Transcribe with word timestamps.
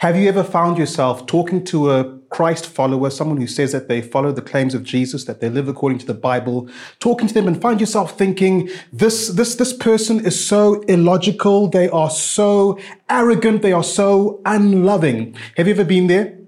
Have 0.00 0.16
you 0.16 0.30
ever 0.30 0.42
found 0.42 0.78
yourself 0.78 1.26
talking 1.26 1.62
to 1.66 1.90
a 1.90 2.18
Christ 2.30 2.64
follower, 2.64 3.10
someone 3.10 3.36
who 3.36 3.46
says 3.46 3.72
that 3.72 3.86
they 3.86 4.00
follow 4.00 4.32
the 4.32 4.40
claims 4.40 4.72
of 4.72 4.82
Jesus, 4.82 5.26
that 5.26 5.42
they 5.42 5.50
live 5.50 5.68
according 5.68 5.98
to 5.98 6.06
the 6.06 6.14
Bible, 6.14 6.70
talking 7.00 7.28
to 7.28 7.34
them 7.34 7.46
and 7.46 7.60
find 7.60 7.78
yourself 7.80 8.16
thinking, 8.16 8.70
this, 8.90 9.28
this, 9.28 9.56
this 9.56 9.74
person 9.74 10.24
is 10.24 10.42
so 10.42 10.80
illogical, 10.84 11.68
they 11.68 11.90
are 11.90 12.08
so 12.08 12.78
arrogant, 13.10 13.60
they 13.60 13.72
are 13.72 13.84
so 13.84 14.40
unloving. 14.46 15.36
Have 15.58 15.66
you 15.66 15.74
ever 15.74 15.84
been 15.84 16.06
there? 16.06 16.40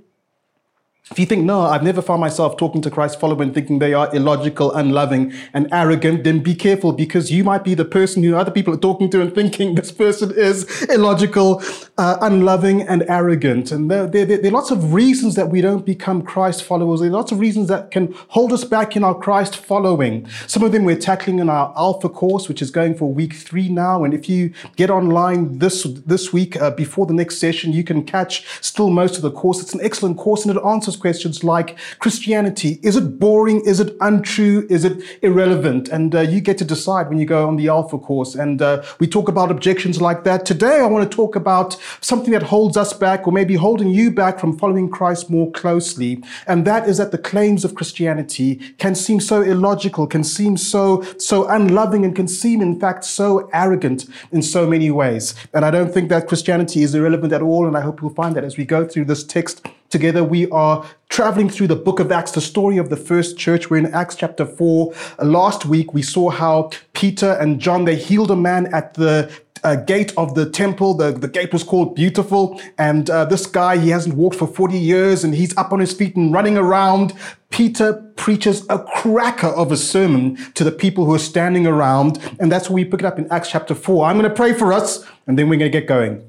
If 1.12 1.19
you 1.19 1.27
think, 1.27 1.45
no, 1.45 1.61
I've 1.61 1.82
never 1.82 2.00
found 2.00 2.23
myself 2.23 2.57
talking 2.57 2.80
to 2.80 2.91
Christ 2.91 3.21
follower 3.21 3.43
and 3.43 3.53
thinking 3.53 3.80
they 3.80 3.93
are 3.93 4.09
illogical, 4.16 4.73
unloving, 4.73 5.34
and 5.53 5.69
arrogant, 5.71 6.25
then 6.25 6.43
be 6.43 6.55
careful 6.55 6.93
because 6.93 7.30
you 7.30 7.45
might 7.45 7.64
be 7.64 7.75
the 7.75 7.84
person 7.84 8.23
who 8.23 8.34
other 8.34 8.50
people 8.50 8.73
are 8.73 8.79
talking 8.79 9.11
to 9.11 9.21
and 9.21 9.34
thinking 9.34 9.75
this 9.75 9.93
person 9.93 10.32
is 10.34 10.82
illogical, 10.84 11.62
uh, 12.03 12.19
unloving, 12.21 12.82
and 12.82 13.05
arrogant. 13.09 13.71
And 13.71 13.89
there, 13.89 14.09
there, 14.09 14.27
there, 14.27 14.46
are 14.46 14.51
lots 14.51 14.73
of 14.73 14.93
reasons 14.93 15.37
that 15.37 15.51
we 15.51 15.60
don't 15.60 15.87
become 15.87 16.20
Christ 16.20 16.65
followers. 16.65 16.98
There 16.98 17.09
are 17.09 17.12
lots 17.12 17.30
of 17.30 17.38
reasons 17.38 17.69
that 17.69 17.93
can 17.93 18.12
hold 18.27 18.52
us 18.52 18.65
back 18.65 18.97
in 18.97 19.05
our 19.05 19.15
Christ 19.15 19.56
following. 19.56 20.27
Some 20.48 20.65
of 20.65 20.73
them 20.73 20.83
we're 20.83 20.96
tackling 20.96 21.38
in 21.38 21.48
our 21.48 21.73
Alpha 21.77 22.09
course, 22.09 22.48
which 22.48 22.60
is 22.60 22.73
going 22.73 22.96
for 22.96 23.15
week 23.15 23.34
three 23.34 23.69
now. 23.69 24.02
And 24.02 24.12
if 24.12 24.29
you 24.29 24.52
get 24.74 24.91
online 24.91 25.59
this, 25.59 25.84
this 26.05 26.33
week 26.33 26.60
uh, 26.60 26.73
before 26.73 27.07
the 27.07 27.15
next 27.15 27.38
session, 27.38 27.73
you 27.73 27.84
can 27.84 28.02
catch 28.02 28.45
still 28.60 28.91
most 28.91 29.15
of 29.15 29.23
the 29.23 29.30
course. 29.30 29.62
It's 29.62 29.73
an 29.73 29.80
excellent 29.80 30.19
course 30.19 30.45
and 30.45 30.57
it 30.57 30.60
answers 30.65 30.96
questions 30.96 31.45
like 31.45 31.79
Christianity, 32.01 32.80
is 32.82 32.96
it 32.96 33.21
boring? 33.21 33.60
Is 33.65 33.79
it 33.79 33.96
untrue? 34.01 34.66
Is 34.69 34.84
it 34.84 35.01
irrelevant? 35.23 35.88
And 35.88 36.16
uh, 36.16 36.23
you 36.23 36.41
get 36.41 36.59
to 36.59 36.65
decide 36.65 37.09
when 37.09 37.19
you 37.19 37.27
go 37.27 37.46
on 37.46 37.55
the 37.55 37.69
Alpha 37.69 37.96
course. 37.96 38.34
And 38.34 38.60
uh, 38.60 38.82
we 38.98 39.07
talk 39.07 39.29
about 39.29 39.52
objections 39.52 40.01
like 40.01 40.24
that. 40.24 40.45
Today, 40.45 40.80
I 40.80 40.87
want 40.87 41.09
to 41.09 41.16
talk 41.16 41.37
about 41.37 41.77
something 42.01 42.32
that 42.32 42.45
holds 42.45 42.77
us 42.77 42.92
back 42.92 43.27
or 43.27 43.32
maybe 43.32 43.55
holding 43.55 43.88
you 43.88 44.10
back 44.10 44.38
from 44.38 44.59
following 44.59 44.88
Christ 44.88 45.30
more 45.30 45.51
closely. 45.52 46.23
And 46.46 46.65
that 46.66 46.88
is 46.88 46.98
that 46.98 47.10
the 47.10 47.18
claims 47.18 47.65
of 47.65 47.74
Christianity 47.74 48.57
can 48.79 48.95
seem 48.95 49.21
so 49.21 49.43
illogical, 49.43 50.07
can 50.07 50.24
seem 50.24 50.57
so, 50.57 51.02
so 51.18 51.46
unloving, 51.48 52.04
and 52.04 52.15
can 52.15 52.29
seem, 52.29 52.60
in 52.60 52.79
fact, 52.79 53.04
so 53.04 53.48
arrogant 53.52 54.07
in 54.30 54.43
so 54.43 54.66
many 54.66 54.90
ways. 54.90 55.35
And 55.52 55.65
I 55.65 55.70
don't 55.70 55.93
think 55.93 56.09
that 56.09 56.29
Christianity 56.29 56.82
is 56.82 56.95
irrelevant 56.95 57.32
at 57.32 57.43
all. 57.43 57.66
And 57.66 57.76
I 57.76 57.80
hope 57.80 58.01
you'll 58.01 58.15
find 58.15 58.35
that 58.37 58.45
as 58.45 58.57
we 58.57 58.65
go 58.65 58.87
through 58.87 59.07
this 59.07 59.24
text 59.24 59.66
Together, 59.93 60.24
we 60.24 60.48
are 60.48 60.87
traveling 61.10 61.51
through 61.51 61.66
the 61.66 61.76
book 61.76 62.01
of 62.01 62.10
Acts, 62.10 62.30
the 62.30 62.40
story 62.40 62.79
of 62.79 62.88
the 62.88 62.96
first 62.96 63.37
church. 63.37 63.68
We're 63.68 63.76
in 63.76 63.93
Acts 63.93 64.16
chapter 64.16 64.47
4. 64.47 64.91
Last 65.22 65.66
week, 65.66 65.93
we 65.93 66.00
saw 66.00 66.31
how 66.31 66.70
Peter 66.94 67.32
and 67.32 67.60
John, 67.60 67.84
they 67.84 67.97
healed 67.97 68.31
a 68.31 68.37
man 68.37 68.72
at 68.72 68.94
the 68.94 69.31
uh, 69.65 69.77
gate 69.77 70.12
of 70.16 70.34
the 70.34 70.49
temple. 70.49 70.94
The, 70.94 71.12
the 71.12 71.28
gate 71.28 71.53
was 71.53 71.62
called 71.62 71.94
Beautiful. 71.94 72.60
And 72.78 73.09
uh, 73.09 73.25
this 73.25 73.47
guy, 73.47 73.78
he 73.78 73.91
hasn't 73.91 74.16
walked 74.16 74.37
for 74.37 74.47
40 74.47 74.78
years 74.78 75.25
and 75.25 75.34
he's 75.34 75.56
up 75.56 75.72
on 75.72 75.81
his 75.81 75.93
feet 75.93 76.16
and 76.16 76.32
running 76.32 76.56
around. 76.56 77.15
Peter 77.50 77.94
preaches 78.16 78.66
a 78.69 78.78
cracker 78.78 79.49
of 79.49 79.71
a 79.71 79.77
sermon 79.77 80.37
to 80.54 80.65
the 80.65 80.72
people 80.72 81.04
who 81.04 81.15
are 81.15 81.19
standing 81.19 81.66
around. 81.66 82.19
And 82.41 82.50
that's 82.50 82.69
where 82.69 82.77
we 82.77 82.84
pick 82.84 83.00
it 83.00 83.06
up 83.06 83.19
in 83.19 83.31
Acts 83.31 83.50
chapter 83.50 83.75
4. 83.75 84.06
I'm 84.06 84.19
going 84.19 84.28
to 84.28 84.34
pray 84.34 84.53
for 84.53 84.72
us 84.72 85.06
and 85.27 85.38
then 85.38 85.49
we're 85.49 85.59
going 85.59 85.71
to 85.71 85.78
get 85.78 85.88
going. 85.88 86.28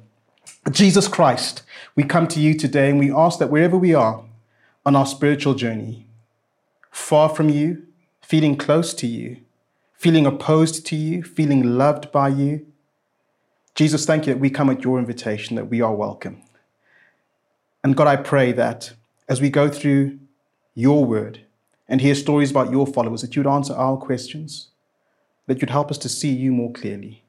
Jesus 0.71 1.07
Christ, 1.07 1.63
we 1.95 2.03
come 2.03 2.27
to 2.29 2.39
you 2.39 2.57
today 2.57 2.89
and 2.89 2.99
we 2.99 3.11
ask 3.11 3.39
that 3.39 3.49
wherever 3.49 3.77
we 3.77 3.93
are 3.93 4.23
on 4.85 4.95
our 4.95 5.05
spiritual 5.05 5.53
journey, 5.53 6.07
far 6.91 7.29
from 7.29 7.49
you, 7.49 7.83
feeling 8.21 8.55
close 8.55 8.93
to 8.93 9.07
you, 9.07 9.37
feeling 9.93 10.25
opposed 10.25 10.85
to 10.85 10.95
you, 10.95 11.23
feeling 11.23 11.77
loved 11.77 12.11
by 12.11 12.27
you, 12.27 12.65
Jesus, 13.75 14.05
thank 14.05 14.27
you 14.27 14.33
that 14.33 14.39
we 14.39 14.49
come 14.49 14.69
at 14.69 14.83
your 14.83 14.99
invitation, 14.99 15.55
that 15.55 15.69
we 15.69 15.81
are 15.81 15.93
welcome. 15.93 16.41
And 17.83 17.95
God, 17.95 18.07
I 18.07 18.15
pray 18.15 18.51
that 18.51 18.93
as 19.27 19.41
we 19.41 19.49
go 19.49 19.67
through 19.67 20.19
your 20.75 21.03
word 21.03 21.41
and 21.87 21.99
hear 21.99 22.15
stories 22.15 22.51
about 22.51 22.71
your 22.71 22.85
followers, 22.85 23.21
that 23.21 23.35
you'd 23.35 23.47
answer 23.47 23.73
our 23.73 23.97
questions, 23.97 24.69
that 25.47 25.59
you'd 25.61 25.69
help 25.69 25.91
us 25.91 25.97
to 25.99 26.09
see 26.09 26.31
you 26.31 26.51
more 26.51 26.71
clearly. 26.71 27.23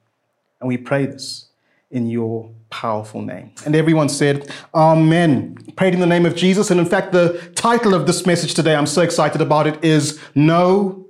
And 0.59 0.67
we 0.67 0.77
pray 0.77 1.05
this 1.05 1.47
in 1.91 2.09
your 2.09 2.51
powerful 2.69 3.21
name. 3.21 3.51
And 3.65 3.75
everyone 3.75 4.09
said, 4.09 4.51
Amen. 4.73 5.57
Prayed 5.75 5.93
in 5.93 5.99
the 5.99 6.05
name 6.05 6.25
of 6.25 6.35
Jesus. 6.35 6.71
And 6.71 6.79
in 6.79 6.85
fact, 6.85 7.11
the 7.11 7.51
title 7.55 7.93
of 7.93 8.07
this 8.07 8.25
message 8.25 8.53
today, 8.53 8.75
I'm 8.75 8.87
so 8.87 9.01
excited 9.01 9.41
about 9.41 9.67
it, 9.67 9.83
is 9.83 10.19
No 10.33 11.07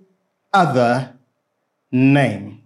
Other 0.53 1.13
Name. 1.91 2.64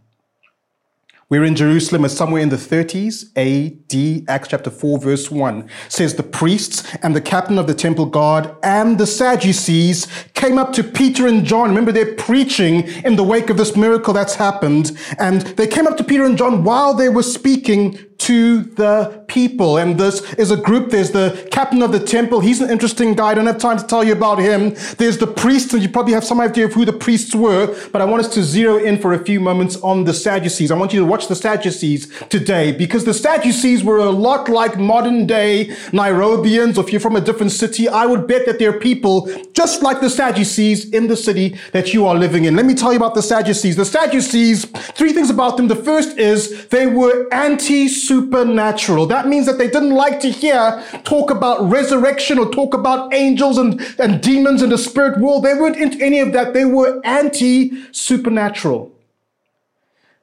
We're 1.30 1.44
in 1.44 1.56
Jerusalem, 1.56 2.06
it's 2.06 2.16
somewhere 2.16 2.42
in 2.42 2.50
the 2.50 2.56
30s 2.56 3.30
AD. 3.38 4.28
Acts 4.28 4.48
chapter 4.48 4.72
4, 4.72 4.98
verse 4.98 5.30
1 5.30 5.70
says, 5.88 6.16
The 6.16 6.24
priests 6.24 6.84
and 7.04 7.16
the 7.16 7.22
captain 7.22 7.60
of 7.60 7.68
the 7.68 7.76
temple 7.76 8.08
guard 8.08 8.56
and 8.64 8.98
the 8.98 9.06
Sadducees 9.06 10.08
came 10.34 10.58
up 10.58 10.74
to 10.74 10.84
Peter 10.84 11.28
and 11.28 11.46
John. 11.46 11.70
Remember, 11.70 11.92
they're 11.92 12.16
preaching 12.16 12.88
in 13.06 13.16
the 13.16 13.24
wake 13.24 13.52
of 13.52 13.58
this 13.58 13.76
miracle 13.76 14.12
that's 14.12 14.34
happened. 14.34 14.98
And 15.20 15.42
they 15.42 15.68
came 15.68 15.86
up 15.86 15.98
to 15.98 16.04
Peter 16.04 16.26
and 16.26 16.36
John 16.36 16.64
while 16.64 16.96
they 16.96 17.10
were 17.10 17.22
speaking 17.22 18.00
to 18.18 18.64
the 18.64 19.19
people. 19.30 19.78
And 19.78 19.98
this 19.98 20.34
is 20.34 20.52
a 20.52 20.58
group. 20.58 20.90
There's 20.90 21.12
the 21.12 21.48
captain 21.52 21.82
of 21.82 21.94
the 21.94 22.00
temple. 22.00 22.42
He's 22.42 22.60
an 22.60 22.70
interesting 22.70 23.14
guy. 23.14 23.30
I 23.30 23.34
don't 23.36 23.46
have 23.46 23.60
time 23.60 23.78
to 23.78 23.86
tell 23.86 24.04
you 24.04 24.14
about 24.14 24.40
him. 24.40 24.76
There's 24.98 25.18
the 25.18 25.28
priests, 25.28 25.74
and 25.74 25.82
you 25.82 25.88
probably 25.90 26.14
have 26.14 26.26
some 26.26 26.42
idea 26.42 26.66
of 26.66 26.74
who 26.74 26.84
the 26.84 26.94
priests 26.94 27.34
were, 27.34 27.76
but 27.92 28.02
I 28.02 28.06
want 28.06 28.26
us 28.26 28.34
to 28.34 28.44
zero 28.44 28.78
in 28.78 29.00
for 29.00 29.14
a 29.14 29.24
few 29.24 29.40
moments 29.40 29.78
on 29.78 30.04
the 30.04 30.14
Sadducees. 30.14 30.72
I 30.72 30.76
want 30.76 30.94
you 30.94 31.00
to 31.00 31.06
watch 31.06 31.28
the 31.28 31.36
Sadducees 31.36 32.12
today 32.30 32.72
because 32.72 33.06
the 33.06 33.14
Sadducees 33.14 33.84
were 33.84 34.00
a 34.00 34.10
lot 34.10 34.50
like 34.50 34.78
modern 34.78 35.26
day 35.26 35.70
Nairobians, 35.92 36.78
if 36.78 36.92
you're 36.92 37.00
from 37.00 37.16
a 37.16 37.22
different 37.22 37.52
city, 37.52 37.88
I 37.88 38.06
would 38.06 38.28
bet 38.28 38.46
that 38.46 38.60
there 38.60 38.70
are 38.70 38.80
people 38.80 39.30
just 39.54 39.82
like 39.82 40.02
the 40.02 40.10
Sadducees 40.10 40.90
in 40.92 41.08
the 41.08 41.16
city 41.16 41.58
that 41.72 41.94
you 41.94 42.06
are 42.08 42.16
living 42.16 42.46
in. 42.46 42.56
Let 42.56 42.66
me 42.66 42.74
tell 42.74 42.92
you 42.92 42.98
about 42.98 43.16
the 43.16 43.22
Sadducees. 43.22 43.76
The 43.76 43.86
Sadducees, 43.86 44.66
three 44.66 45.14
things 45.14 45.30
about 45.30 45.58
them. 45.58 45.68
The 45.68 45.76
first 45.76 46.18
is 46.18 46.68
they 46.68 46.88
were 46.88 47.32
anti 47.34 47.88
supernatural. 47.88 49.08
That 49.20 49.28
means 49.28 49.48
that 49.48 49.58
they 49.58 49.70
didn't 49.70 49.96
like 49.96 50.22
to 50.22 50.32
hear 50.32 50.82
talk 51.04 51.30
about 51.30 51.70
resurrection 51.70 52.40
or 52.40 52.50
talk 52.50 52.74
about 52.74 53.14
angels 53.14 53.58
and, 53.58 53.82
and 54.00 54.22
demons 54.22 54.62
in 54.62 54.70
the 54.70 54.78
spirit 54.78 55.20
world. 55.20 55.44
They 55.44 55.54
weren't 55.56 55.76
into 55.76 56.02
any 56.02 56.22
of 56.22 56.32
that. 56.32 56.54
They 56.54 56.64
were 56.64 57.02
anti 57.04 57.92
supernatural. 57.92 58.94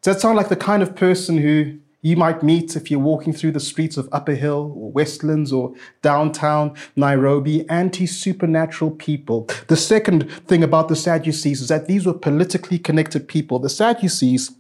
Does 0.01 0.15
that 0.15 0.21
sound 0.23 0.39
like 0.39 0.49
the 0.49 0.57
kind 0.57 0.83
of 0.83 0.97
person 0.97 1.37
who 1.37 1.79
you 2.01 2.17
might 2.17 2.43
meet 2.43 2.75
if 2.75 2.91
you're 2.91 2.99
walking 2.99 3.35
through 3.35 3.53
the 3.53 3.61
streets 3.61 3.99
of 3.99 4.09
Upper 4.13 4.35
Hill 4.35 4.73
or 4.75 4.91
Westlands 4.91 5.53
or 5.53 5.75
downtown 6.01 6.75
Nairobi, 6.97 7.69
anti 7.69 8.07
supernatural 8.07 8.93
people. 8.93 9.47
The 9.67 9.77
second 9.77 10.33
thing 10.49 10.63
about 10.63 10.89
the 10.89 10.97
Sadducees 10.97 11.61
is 11.61 11.69
that 11.69 11.87
these 11.87 12.07
were 12.07 12.15
politically 12.15 12.79
connected 12.79 13.29
people. 13.29 13.59
The 13.59 13.69
Sadducees 13.69 14.53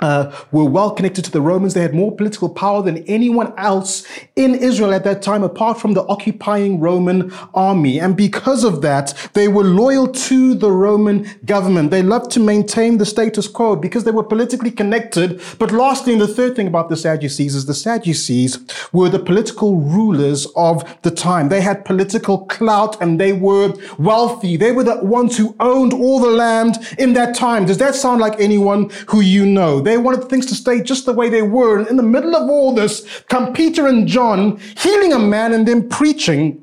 uh, 0.00 0.32
were 0.50 0.64
well 0.64 0.90
connected 0.90 1.24
to 1.24 1.30
the 1.30 1.40
Romans. 1.40 1.74
They 1.74 1.80
had 1.80 1.94
more 1.94 2.14
political 2.14 2.48
power 2.48 2.82
than 2.82 2.98
anyone 3.04 3.54
else 3.56 4.04
in 4.34 4.54
Israel 4.54 4.92
at 4.92 5.04
that 5.04 5.22
time, 5.22 5.42
apart 5.42 5.80
from 5.80 5.94
the 5.94 6.04
occupying 6.06 6.80
Roman 6.80 7.32
army. 7.54 8.00
And 8.00 8.16
because 8.16 8.64
of 8.64 8.82
that, 8.82 9.14
they 9.34 9.46
were 9.46 9.64
loyal 9.64 10.08
to 10.08 10.54
the 10.54 10.70
Roman 10.70 11.28
government. 11.44 11.90
They 11.90 12.02
loved 12.02 12.32
to 12.32 12.40
maintain 12.40 12.98
the 12.98 13.06
status 13.06 13.46
quo 13.46 13.76
because 13.76 14.04
they 14.04 14.10
were 14.10 14.24
politically 14.24 14.70
connected. 14.70 15.40
But 15.58 15.70
lastly, 15.70 16.12
and 16.12 16.22
the 16.22 16.28
third 16.28 16.56
thing 16.56 16.66
about 16.66 16.88
the 16.88 16.96
Sadducees 16.96 17.54
is 17.54 17.66
the 17.66 17.74
Sadducees 17.74 18.58
were 18.92 19.08
the 19.08 19.18
political 19.20 19.76
rulers 19.76 20.46
of 20.56 20.84
the 21.02 21.10
time. 21.10 21.48
They 21.48 21.60
had 21.60 21.84
political 21.84 22.46
clout 22.46 23.00
and 23.00 23.20
they 23.20 23.32
were 23.32 23.72
wealthy. 23.98 24.56
They 24.56 24.72
were 24.72 24.84
the 24.84 25.04
ones 25.04 25.36
who 25.36 25.54
owned 25.60 25.92
all 25.92 26.18
the 26.18 26.30
land 26.30 26.78
in 26.98 27.12
that 27.12 27.36
time. 27.36 27.64
Does 27.66 27.78
that 27.78 27.94
sound 27.94 28.20
like 28.20 28.40
anyone 28.40 28.90
who 29.08 29.20
you 29.20 29.46
know? 29.46 29.83
They 29.84 29.98
wanted 29.98 30.28
things 30.28 30.46
to 30.46 30.54
stay 30.54 30.82
just 30.82 31.06
the 31.06 31.12
way 31.12 31.28
they 31.28 31.42
were. 31.42 31.78
And 31.78 31.88
in 31.88 31.96
the 31.96 32.02
middle 32.02 32.34
of 32.34 32.48
all 32.48 32.74
this, 32.74 33.22
come 33.28 33.52
Peter 33.52 33.86
and 33.86 34.08
John 34.08 34.58
healing 34.78 35.12
a 35.12 35.18
man 35.18 35.52
and 35.52 35.66
then 35.68 35.88
preaching. 35.88 36.62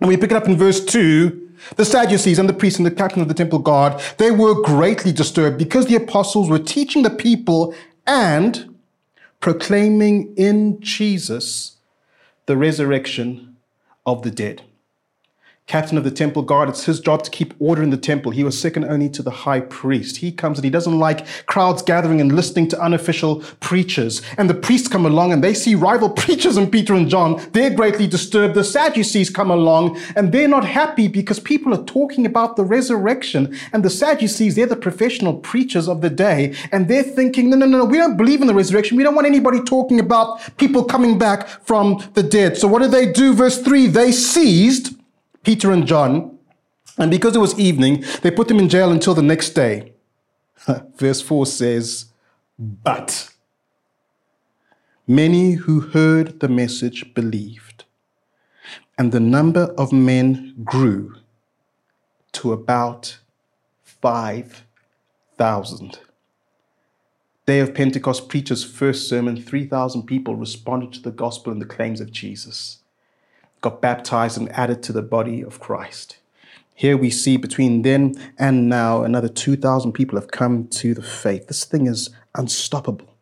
And 0.00 0.08
we 0.08 0.16
pick 0.16 0.30
it 0.30 0.36
up 0.36 0.46
in 0.46 0.56
verse 0.56 0.84
2. 0.84 1.48
The 1.76 1.84
Sadducees 1.84 2.38
and 2.38 2.48
the 2.48 2.54
priests 2.54 2.78
and 2.78 2.86
the 2.86 2.90
captain 2.90 3.20
of 3.20 3.28
the 3.28 3.34
temple 3.34 3.58
guard, 3.58 4.00
they 4.16 4.30
were 4.30 4.62
greatly 4.62 5.12
disturbed 5.12 5.58
because 5.58 5.86
the 5.86 5.96
apostles 5.96 6.48
were 6.48 6.58
teaching 6.58 7.02
the 7.02 7.10
people 7.10 7.74
and 8.06 8.74
proclaiming 9.40 10.34
in 10.36 10.80
Jesus 10.80 11.76
the 12.46 12.56
resurrection 12.56 13.56
of 14.06 14.22
the 14.22 14.30
dead. 14.30 14.62
Captain 15.70 15.96
of 15.96 16.02
the 16.02 16.10
temple 16.10 16.42
guard. 16.42 16.68
It's 16.68 16.84
his 16.84 16.98
job 16.98 17.22
to 17.22 17.30
keep 17.30 17.54
order 17.60 17.80
in 17.80 17.90
the 17.90 17.96
temple. 17.96 18.32
He 18.32 18.42
was 18.42 18.60
second 18.60 18.86
only 18.86 19.08
to 19.10 19.22
the 19.22 19.30
high 19.30 19.60
priest. 19.60 20.16
He 20.16 20.32
comes 20.32 20.58
and 20.58 20.64
he 20.64 20.70
doesn't 20.70 20.98
like 20.98 21.24
crowds 21.46 21.80
gathering 21.80 22.20
and 22.20 22.34
listening 22.34 22.66
to 22.70 22.82
unofficial 22.82 23.44
preachers. 23.60 24.20
And 24.36 24.50
the 24.50 24.54
priests 24.54 24.88
come 24.88 25.06
along 25.06 25.32
and 25.32 25.44
they 25.44 25.54
see 25.54 25.76
rival 25.76 26.10
preachers 26.24 26.56
in 26.56 26.72
Peter 26.72 26.94
and 26.94 27.08
John. 27.08 27.40
They're 27.52 27.70
greatly 27.70 28.08
disturbed. 28.08 28.54
The 28.54 28.64
Sadducees 28.64 29.30
come 29.30 29.48
along 29.48 29.96
and 30.16 30.32
they're 30.32 30.48
not 30.48 30.64
happy 30.64 31.06
because 31.06 31.38
people 31.38 31.72
are 31.72 31.84
talking 31.84 32.26
about 32.26 32.56
the 32.56 32.64
resurrection. 32.64 33.56
And 33.72 33.84
the 33.84 33.90
Sadducees, 33.90 34.56
they're 34.56 34.66
the 34.66 34.74
professional 34.74 35.34
preachers 35.34 35.88
of 35.88 36.00
the 36.00 36.10
day. 36.10 36.56
And 36.72 36.88
they're 36.88 37.04
thinking, 37.04 37.48
no, 37.48 37.56
no, 37.56 37.66
no, 37.66 37.84
we 37.84 37.98
don't 37.98 38.16
believe 38.16 38.40
in 38.40 38.48
the 38.48 38.54
resurrection. 38.54 38.96
We 38.96 39.04
don't 39.04 39.14
want 39.14 39.28
anybody 39.28 39.62
talking 39.62 40.00
about 40.00 40.40
people 40.56 40.82
coming 40.82 41.16
back 41.16 41.46
from 41.46 42.02
the 42.14 42.24
dead. 42.24 42.56
So 42.56 42.66
what 42.66 42.82
do 42.82 42.88
they 42.88 43.12
do? 43.12 43.34
Verse 43.34 43.62
3 43.62 43.86
they 43.86 44.10
seized 44.10 44.96
Peter 45.42 45.72
and 45.72 45.86
John, 45.86 46.38
and 46.98 47.10
because 47.10 47.34
it 47.34 47.40
was 47.40 47.58
evening, 47.58 48.04
they 48.22 48.30
put 48.30 48.48
them 48.48 48.58
in 48.58 48.68
jail 48.68 48.90
until 48.90 49.14
the 49.14 49.22
next 49.22 49.50
day. 49.50 49.94
Verse 50.96 51.22
4 51.22 51.46
says, 51.46 52.06
But 52.58 53.30
many 55.06 55.52
who 55.52 55.80
heard 55.80 56.40
the 56.40 56.48
message 56.48 57.14
believed, 57.14 57.84
and 58.98 59.12
the 59.12 59.20
number 59.20 59.74
of 59.78 59.92
men 59.92 60.56
grew 60.62 61.14
to 62.32 62.52
about 62.52 63.18
5,000. 63.82 66.00
Day 67.46 67.60
of 67.60 67.74
Pentecost 67.74 68.28
preacher's 68.28 68.62
first 68.62 69.08
sermon, 69.08 69.40
3,000 69.40 70.02
people 70.02 70.36
responded 70.36 70.92
to 70.92 71.00
the 71.00 71.10
gospel 71.10 71.50
and 71.50 71.62
the 71.62 71.66
claims 71.66 72.02
of 72.02 72.12
Jesus 72.12 72.79
got 73.60 73.80
baptized 73.80 74.38
and 74.38 74.50
added 74.52 74.82
to 74.84 74.92
the 74.92 75.02
body 75.02 75.42
of 75.42 75.60
Christ. 75.60 76.16
Here 76.74 76.96
we 76.96 77.10
see 77.10 77.36
between 77.36 77.82
then 77.82 78.14
and 78.38 78.68
now, 78.68 79.02
another 79.02 79.28
2,000 79.28 79.92
people 79.92 80.18
have 80.18 80.30
come 80.30 80.66
to 80.68 80.94
the 80.94 81.02
faith. 81.02 81.46
This 81.46 81.64
thing 81.64 81.86
is 81.86 82.08
unstoppable. 82.34 83.14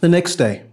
The 0.00 0.08
next 0.08 0.36
day, 0.36 0.64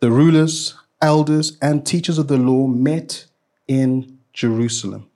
the 0.00 0.10
rulers, 0.10 0.74
elders, 1.02 1.58
and 1.60 1.84
teachers 1.84 2.16
of 2.16 2.28
the 2.28 2.38
law 2.38 2.66
met 2.66 3.26
in 3.66 4.18
Jerusalem. 4.32 5.10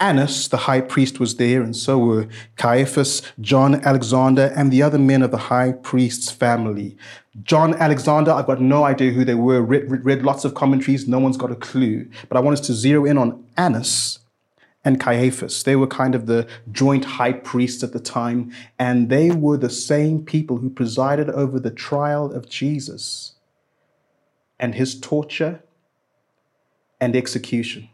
Annas, 0.00 0.46
the 0.46 0.58
high 0.58 0.80
priest, 0.80 1.18
was 1.18 1.36
there, 1.36 1.60
and 1.60 1.76
so 1.76 1.98
were 1.98 2.28
Caiaphas, 2.56 3.20
John, 3.40 3.74
Alexander, 3.84 4.52
and 4.54 4.72
the 4.72 4.82
other 4.82 4.98
men 4.98 5.22
of 5.22 5.32
the 5.32 5.38
high 5.38 5.72
priest's 5.72 6.30
family. 6.30 6.96
John, 7.42 7.74
Alexander, 7.74 8.30
I've 8.30 8.46
got 8.46 8.60
no 8.60 8.84
idea 8.84 9.10
who 9.10 9.24
they 9.24 9.34
were, 9.34 9.60
read, 9.60 9.90
read, 9.90 10.04
read 10.04 10.22
lots 10.22 10.44
of 10.44 10.54
commentaries, 10.54 11.08
no 11.08 11.18
one's 11.18 11.36
got 11.36 11.50
a 11.50 11.56
clue. 11.56 12.08
But 12.28 12.36
I 12.36 12.40
want 12.40 12.58
us 12.58 12.66
to 12.68 12.74
zero 12.74 13.04
in 13.04 13.18
on 13.18 13.44
Annas 13.56 14.20
and 14.84 15.00
Caiaphas. 15.00 15.64
They 15.64 15.74
were 15.74 15.88
kind 15.88 16.14
of 16.14 16.26
the 16.26 16.46
joint 16.70 17.04
high 17.04 17.32
priests 17.32 17.82
at 17.82 17.92
the 17.92 18.00
time, 18.00 18.52
and 18.78 19.08
they 19.08 19.32
were 19.32 19.56
the 19.56 19.70
same 19.70 20.24
people 20.24 20.58
who 20.58 20.70
presided 20.70 21.28
over 21.30 21.58
the 21.58 21.72
trial 21.72 22.32
of 22.32 22.48
Jesus 22.48 23.32
and 24.60 24.76
his 24.76 24.98
torture 24.98 25.62
and 27.00 27.16
execution. 27.16 27.88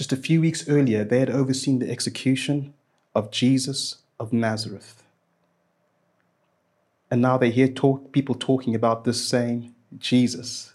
Just 0.00 0.14
a 0.14 0.16
few 0.16 0.40
weeks 0.40 0.66
earlier, 0.66 1.04
they 1.04 1.18
had 1.18 1.28
overseen 1.28 1.78
the 1.78 1.90
execution 1.90 2.72
of 3.14 3.30
Jesus 3.30 3.98
of 4.18 4.32
Nazareth. 4.32 5.02
And 7.10 7.20
now 7.20 7.36
they 7.36 7.50
hear 7.50 7.68
talk, 7.68 8.10
people 8.10 8.34
talking 8.34 8.74
about 8.74 9.04
this 9.04 9.22
same 9.22 9.74
Jesus. 9.98 10.72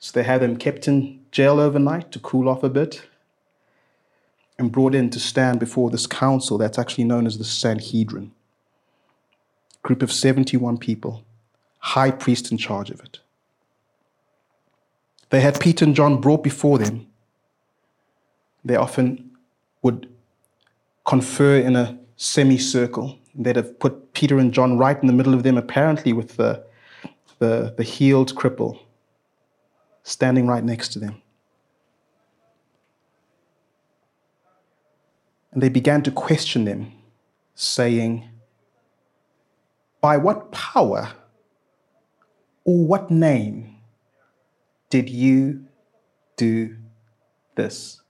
So 0.00 0.10
they 0.12 0.24
had 0.24 0.42
him 0.42 0.56
kept 0.56 0.88
in 0.88 1.20
jail 1.30 1.60
overnight 1.60 2.10
to 2.10 2.18
cool 2.18 2.48
off 2.48 2.64
a 2.64 2.68
bit 2.68 3.06
and 4.58 4.72
brought 4.72 4.96
in 4.96 5.08
to 5.10 5.20
stand 5.20 5.60
before 5.60 5.88
this 5.88 6.08
council 6.08 6.58
that's 6.58 6.80
actually 6.80 7.04
known 7.04 7.28
as 7.28 7.38
the 7.38 7.44
Sanhedrin. 7.44 8.32
Group 9.84 10.02
of 10.02 10.10
71 10.10 10.78
people, 10.78 11.22
high 11.78 12.10
priest 12.10 12.50
in 12.50 12.58
charge 12.58 12.90
of 12.90 12.98
it. 12.98 13.20
They 15.30 15.42
had 15.42 15.60
Peter 15.60 15.84
and 15.84 15.94
John 15.94 16.20
brought 16.20 16.42
before 16.42 16.78
them 16.78 17.07
they 18.64 18.76
often 18.76 19.30
would 19.82 20.08
confer 21.04 21.56
in 21.56 21.76
a 21.76 21.98
semicircle. 22.16 23.18
They'd 23.34 23.56
have 23.56 23.78
put 23.78 24.12
Peter 24.12 24.38
and 24.38 24.52
John 24.52 24.76
right 24.78 25.00
in 25.00 25.06
the 25.06 25.12
middle 25.12 25.34
of 25.34 25.42
them, 25.42 25.56
apparently 25.56 26.12
with 26.12 26.36
the, 26.36 26.64
the, 27.38 27.74
the 27.76 27.82
healed 27.82 28.34
cripple 28.34 28.80
standing 30.02 30.46
right 30.46 30.64
next 30.64 30.88
to 30.94 30.98
them. 30.98 31.22
And 35.52 35.62
they 35.62 35.68
began 35.68 36.02
to 36.02 36.10
question 36.10 36.64
them, 36.64 36.92
saying, 37.54 38.28
By 40.00 40.16
what 40.16 40.52
power 40.52 41.12
or 42.64 42.86
what 42.86 43.10
name 43.10 43.76
did 44.90 45.08
you 45.08 45.64
do 46.36 46.76
this? 47.54 48.00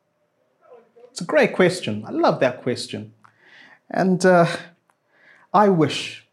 It's 1.19 1.25
a 1.25 1.27
great 1.27 1.53
question. 1.53 2.05
I 2.07 2.13
love 2.13 2.39
that 2.39 2.63
question. 2.63 3.13
And 3.91 4.25
uh, 4.25 4.47
I 5.53 5.69
wish 5.69 6.28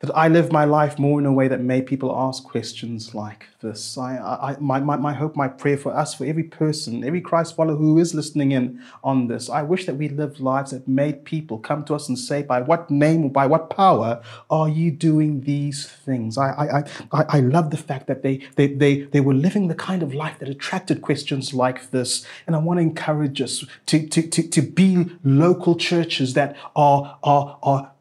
that 0.00 0.16
I 0.16 0.28
live 0.28 0.50
my 0.50 0.64
life 0.64 0.98
more 0.98 1.20
in 1.20 1.26
a 1.26 1.32
way 1.32 1.46
that 1.48 1.60
made 1.60 1.86
people 1.86 2.16
ask 2.16 2.42
questions 2.42 3.14
like 3.14 3.48
this. 3.60 3.98
I, 3.98 4.16
I, 4.16 4.56
my, 4.58 4.80
my, 4.80 4.96
my 4.96 5.12
hope, 5.12 5.36
my 5.36 5.46
prayer 5.46 5.76
for 5.76 5.94
us, 5.94 6.14
for 6.14 6.24
every 6.24 6.44
person, 6.44 7.04
every 7.04 7.20
Christ 7.20 7.54
follower 7.54 7.76
who 7.76 7.98
is 7.98 8.14
listening 8.14 8.52
in 8.52 8.82
on 9.04 9.28
this, 9.28 9.50
I 9.50 9.60
wish 9.60 9.84
that 9.84 9.96
we 9.96 10.08
lived 10.08 10.40
lives 10.40 10.70
that 10.70 10.88
made 10.88 11.26
people 11.26 11.58
come 11.58 11.84
to 11.84 11.94
us 11.94 12.08
and 12.08 12.18
say, 12.18 12.40
by 12.42 12.62
what 12.62 12.90
name 12.90 13.24
or 13.24 13.30
by 13.30 13.44
what 13.44 13.68
power 13.68 14.22
are 14.48 14.70
you 14.70 14.90
doing 14.90 15.42
these 15.42 15.86
things? 15.86 16.38
I, 16.38 16.48
I, 16.48 16.78
I, 17.12 17.24
I 17.36 17.40
love 17.40 17.68
the 17.70 17.76
fact 17.76 18.06
that 18.06 18.22
they, 18.22 18.38
they, 18.56 18.68
they, 18.68 19.02
they 19.02 19.20
were 19.20 19.34
living 19.34 19.68
the 19.68 19.74
kind 19.74 20.02
of 20.02 20.14
life 20.14 20.38
that 20.38 20.48
attracted 20.48 21.02
questions 21.02 21.52
like 21.52 21.90
this. 21.90 22.26
And 22.46 22.56
I 22.56 22.58
want 22.58 22.78
to 22.78 22.82
encourage 22.82 23.42
us 23.42 23.66
to, 23.86 24.06
to, 24.08 24.22
to, 24.22 24.48
to 24.48 24.62
be 24.62 25.10
local 25.22 25.76
churches 25.76 26.32
that 26.32 26.56
are, 26.74 27.18
are, 27.22 27.58
are 27.62 27.92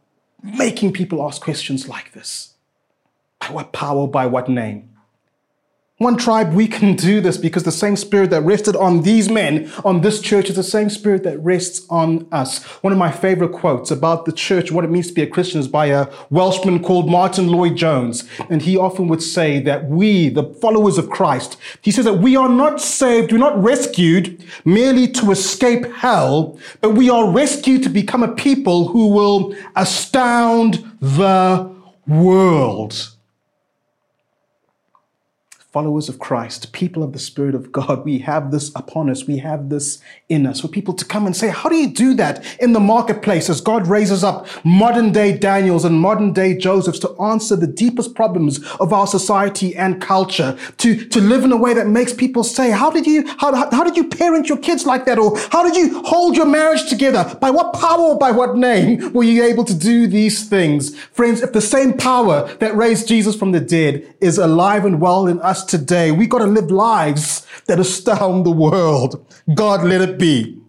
making 0.43 0.93
people 0.93 1.25
ask 1.25 1.41
questions 1.41 1.87
like 1.87 2.13
this 2.13 2.55
By 3.39 3.47
what 3.47 3.73
power, 3.73 4.07
by 4.07 4.25
what 4.25 4.49
name? 4.49 4.89
One 5.99 6.15
tribe, 6.15 6.53
we 6.53 6.65
can 6.65 6.95
do 6.95 7.19
this 7.19 7.35
because 7.35 7.63
the 7.63 7.73
same 7.73 7.97
spirit 7.97 8.29
that 8.29 8.43
rested 8.43 8.73
on 8.77 9.01
these 9.01 9.29
men, 9.29 9.69
on 9.83 9.99
this 9.99 10.21
church, 10.21 10.49
is 10.49 10.55
the 10.55 10.63
same 10.63 10.89
spirit 10.89 11.23
that 11.23 11.37
rests 11.39 11.85
on 11.89 12.25
us. 12.31 12.63
One 12.81 12.93
of 12.93 12.97
my 12.97 13.11
favorite 13.11 13.51
quotes 13.51 13.91
about 13.91 14.23
the 14.23 14.31
church, 14.31 14.71
what 14.71 14.85
it 14.85 14.91
means 14.91 15.07
to 15.07 15.13
be 15.13 15.23
a 15.23 15.27
Christian, 15.27 15.59
is 15.59 15.67
by 15.67 15.87
a 15.87 16.07
Welshman 16.29 16.81
called 16.83 17.09
Martyn 17.09 17.49
Lloyd-Jones. 17.49 18.23
And 18.49 18.61
he 18.61 18.77
often 18.77 19.09
would 19.09 19.21
say 19.21 19.59
that 19.63 19.89
we, 19.89 20.29
the 20.29 20.45
followers 20.45 20.97
of 20.97 21.09
Christ, 21.09 21.57
he 21.81 21.91
says 21.91 22.05
that 22.05 22.19
we 22.19 22.37
are 22.37 22.47
not 22.47 22.79
saved, 22.79 23.33
we're 23.33 23.37
not 23.37 23.61
rescued 23.61 24.41
merely 24.63 25.05
to 25.09 25.31
escape 25.31 25.85
hell, 25.95 26.57
but 26.79 26.91
we 26.91 27.09
are 27.09 27.29
rescued 27.29 27.83
to 27.83 27.89
become 27.89 28.23
a 28.23 28.33
people 28.33 28.87
who 28.87 29.09
will 29.09 29.53
astound 29.75 30.97
the 31.01 31.69
world 32.07 33.11
followers 35.71 36.09
of 36.09 36.17
Christ, 36.17 36.73
people 36.73 37.03
of 37.03 37.13
the 37.13 37.19
Spirit 37.19 37.53
of 37.53 37.71
God, 37.71 38.03
we 38.03 38.19
have 38.19 38.49
this 38.49 38.71
upon 38.75 39.07
us. 39.07 39.27
We 39.27 39.37
have 39.37 39.69
this 39.69 40.01
in 40.27 40.47
us 40.47 40.61
for 40.61 40.67
people 40.67 40.95
to 40.95 41.05
come 41.05 41.27
and 41.27 41.35
say, 41.35 41.49
How 41.49 41.69
do 41.69 41.75
you 41.75 41.89
do 41.89 42.15
that 42.15 42.43
in 42.59 42.73
the 42.73 42.79
marketplace 42.79 43.49
as 43.49 43.61
God 43.61 43.85
raises 43.85 44.23
up 44.23 44.47
modern 44.65 45.11
day 45.11 45.37
Daniels 45.37 45.85
and 45.85 45.99
modern 45.99 46.33
day 46.33 46.57
Josephs 46.57 46.97
to 46.99 47.15
answer 47.21 47.55
the 47.55 47.67
deepest 47.67 48.15
problems 48.15 48.65
of 48.79 48.91
our 48.91 49.05
society 49.05 49.75
and 49.75 50.01
culture, 50.01 50.57
to, 50.77 51.05
to 51.05 51.21
live 51.21 51.43
in 51.43 51.51
a 51.51 51.57
way 51.57 51.75
that 51.75 51.87
makes 51.87 52.13
people 52.13 52.43
say, 52.43 52.71
How 52.71 52.89
did 52.89 53.05
you, 53.05 53.27
how, 53.37 53.53
how 53.69 53.83
did 53.83 53.95
you 53.95 54.09
parent 54.09 54.49
your 54.49 54.57
kids 54.57 54.87
like 54.87 55.05
that? 55.05 55.19
Or 55.19 55.37
how 55.51 55.63
did 55.63 55.75
you 55.75 56.01
hold 56.03 56.35
your 56.35 56.47
marriage 56.47 56.89
together? 56.89 57.37
By 57.39 57.51
what 57.51 57.73
power 57.73 58.15
by 58.15 58.31
what 58.31 58.55
name 58.55 59.13
were 59.13 59.23
you 59.23 59.43
able 59.43 59.65
to 59.65 59.75
do 59.75 60.07
these 60.07 60.49
things? 60.49 60.97
Friends, 60.97 61.43
if 61.43 61.53
the 61.53 61.61
same 61.61 61.93
power 61.93 62.51
that 62.55 62.75
raised 62.75 63.07
Jesus 63.07 63.35
from 63.35 63.51
the 63.51 63.59
dead 63.59 64.15
is 64.19 64.39
alive 64.39 64.83
and 64.83 64.99
well 64.99 65.27
in 65.27 65.39
us, 65.41 65.58
us 65.59 65.65
today. 65.65 66.11
We 66.11 66.27
got 66.27 66.39
to 66.39 66.45
live 66.45 66.71
lives 66.71 67.45
that 67.67 67.79
astound 67.79 68.45
the 68.45 68.51
world. 68.51 69.25
God, 69.53 69.83
let 69.83 70.01
it 70.01 70.17
be. 70.17 70.61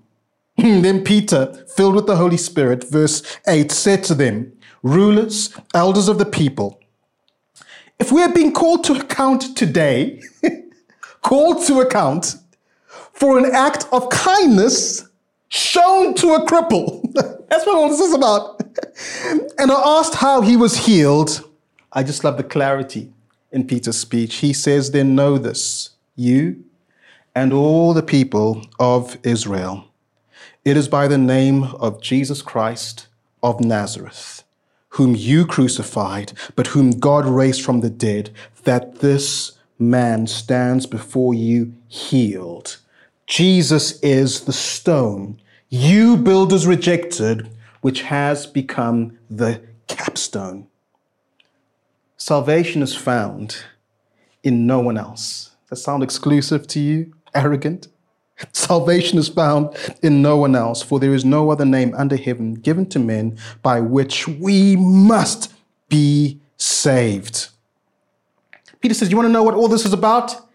Hmm, 0.59 0.83
then 0.83 1.05
Peter, 1.05 1.53
filled 1.77 1.95
with 1.95 2.07
the 2.07 2.17
Holy 2.17 2.37
Spirit, 2.37 2.85
verse 2.91 3.23
8, 3.47 3.71
said 3.71 4.05
to 4.05 4.15
them, 4.15 4.53
Rulers, 4.83 5.55
elders 5.75 6.09
of 6.09 6.19
the 6.19 6.27
people, 6.27 6.81
if 7.99 8.11
we 8.11 8.23
are 8.23 8.33
being 8.33 8.53
called 8.53 8.85
to 8.85 8.95
account 8.95 9.57
today, 9.57 10.23
called 11.23 11.67
to 11.67 11.81
account 11.81 12.37
for 13.13 13.39
an 13.39 13.55
act 13.55 13.87
of 13.93 14.09
kindness 14.09 15.07
shown 15.49 16.15
to 16.15 16.35
a 16.35 16.47
cripple. 16.47 17.03
That's 17.49 17.67
what 17.67 17.77
all 17.77 17.89
this 17.91 18.01
is 18.01 18.15
about. 18.15 18.63
and 19.59 19.71
I 19.71 19.99
asked 19.99 20.15
how 20.15 20.41
he 20.41 20.57
was 20.57 20.77
healed. 20.77 21.47
I 21.93 22.03
just 22.03 22.25
love 22.25 22.37
the 22.37 22.45
clarity 22.45 23.13
in 23.53 23.67
Peter's 23.67 23.99
speech. 23.99 24.37
He 24.37 24.53
says, 24.53 24.91
Then 24.91 25.15
know 25.15 25.39
this, 25.39 25.91
you 26.17 26.65
and 27.35 27.53
all 27.53 27.95
the 27.95 28.03
people 28.03 28.67
of 28.79 29.17
Israel. 29.23 29.87
It 30.65 30.77
is 30.77 30.89
by 30.89 31.09
the 31.09 31.19
name 31.19 31.65
of 31.65 32.03
Jesus 32.03 32.43
Christ 32.43 33.07
of 33.43 33.61
Nazareth, 33.61 34.43
whom 34.91 35.15
you 35.15 35.47
crucified, 35.47 36.33
but 36.57 36.69
whom 36.69 36.99
God 36.99 37.25
raised 37.25 37.63
from 37.63 37.81
the 37.81 37.91
dead, 37.91 38.31
that 38.65 38.97
this 38.97 39.53
man 39.79 40.27
stands 40.27 40.87
before 40.87 41.33
you 41.33 41.73
healed. 41.89 42.79
Jesus 43.27 43.99
is 44.01 44.45
the 44.45 44.53
stone 44.53 45.41
you 45.73 46.17
builders 46.17 46.67
rejected, 46.67 47.49
which 47.81 48.03
has 48.03 48.45
become 48.45 49.17
the 49.31 49.63
capstone. 49.87 50.67
Salvation 52.21 52.83
is 52.83 52.95
found 52.95 53.65
in 54.43 54.67
no 54.67 54.79
one 54.79 54.99
else. 54.99 55.53
Does 55.69 55.71
that 55.71 55.77
sound 55.77 56.03
exclusive 56.03 56.67
to 56.67 56.79
you? 56.79 57.15
Arrogant? 57.35 57.89
Salvation 58.53 59.19
is 59.19 59.31
found 59.31 59.75
in 60.03 60.21
no 60.21 60.37
one 60.37 60.55
else, 60.55 60.83
for 60.83 61.01
there 61.01 61.15
is 61.15 61.25
no 61.25 61.51
other 61.51 61.65
name 61.65 61.95
under 61.97 62.17
heaven 62.17 62.53
given 62.55 62.85
to 62.91 62.99
men 62.99 63.39
by 63.63 63.81
which 63.81 64.29
we 64.29 64.77
must 64.77 65.55
be 65.89 66.39
saved. 66.59 67.49
Peter 68.81 68.95
says, 68.95 69.11
You 69.11 69.17
want 69.17 69.29
to 69.29 69.33
know 69.33 69.43
what 69.43 69.55
all 69.55 69.69
this 69.69 69.87
is 69.87 69.95
about? 69.95 70.47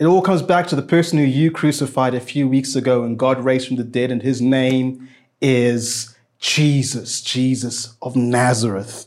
It 0.00 0.06
all 0.06 0.22
comes 0.22 0.42
back 0.42 0.66
to 0.66 0.76
the 0.76 0.82
person 0.82 1.18
who 1.18 1.24
you 1.24 1.52
crucified 1.52 2.14
a 2.14 2.20
few 2.20 2.48
weeks 2.48 2.74
ago 2.74 3.04
and 3.04 3.16
God 3.16 3.44
raised 3.44 3.68
from 3.68 3.76
the 3.76 3.84
dead, 3.84 4.10
and 4.10 4.22
his 4.22 4.42
name 4.42 5.08
is 5.40 6.16
Jesus, 6.40 7.20
Jesus 7.20 7.96
of 8.02 8.16
Nazareth. 8.16 9.06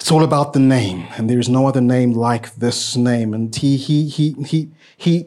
It's 0.00 0.10
all 0.10 0.24
about 0.24 0.54
the 0.54 0.60
name, 0.60 1.06
and 1.18 1.28
there 1.28 1.38
is 1.38 1.50
no 1.50 1.68
other 1.68 1.82
name 1.82 2.14
like 2.14 2.54
this 2.54 2.96
name. 2.96 3.34
And 3.34 3.54
he, 3.54 3.76
he, 3.76 4.08
he, 4.08 4.32
he, 4.46 4.70
he 4.96 5.26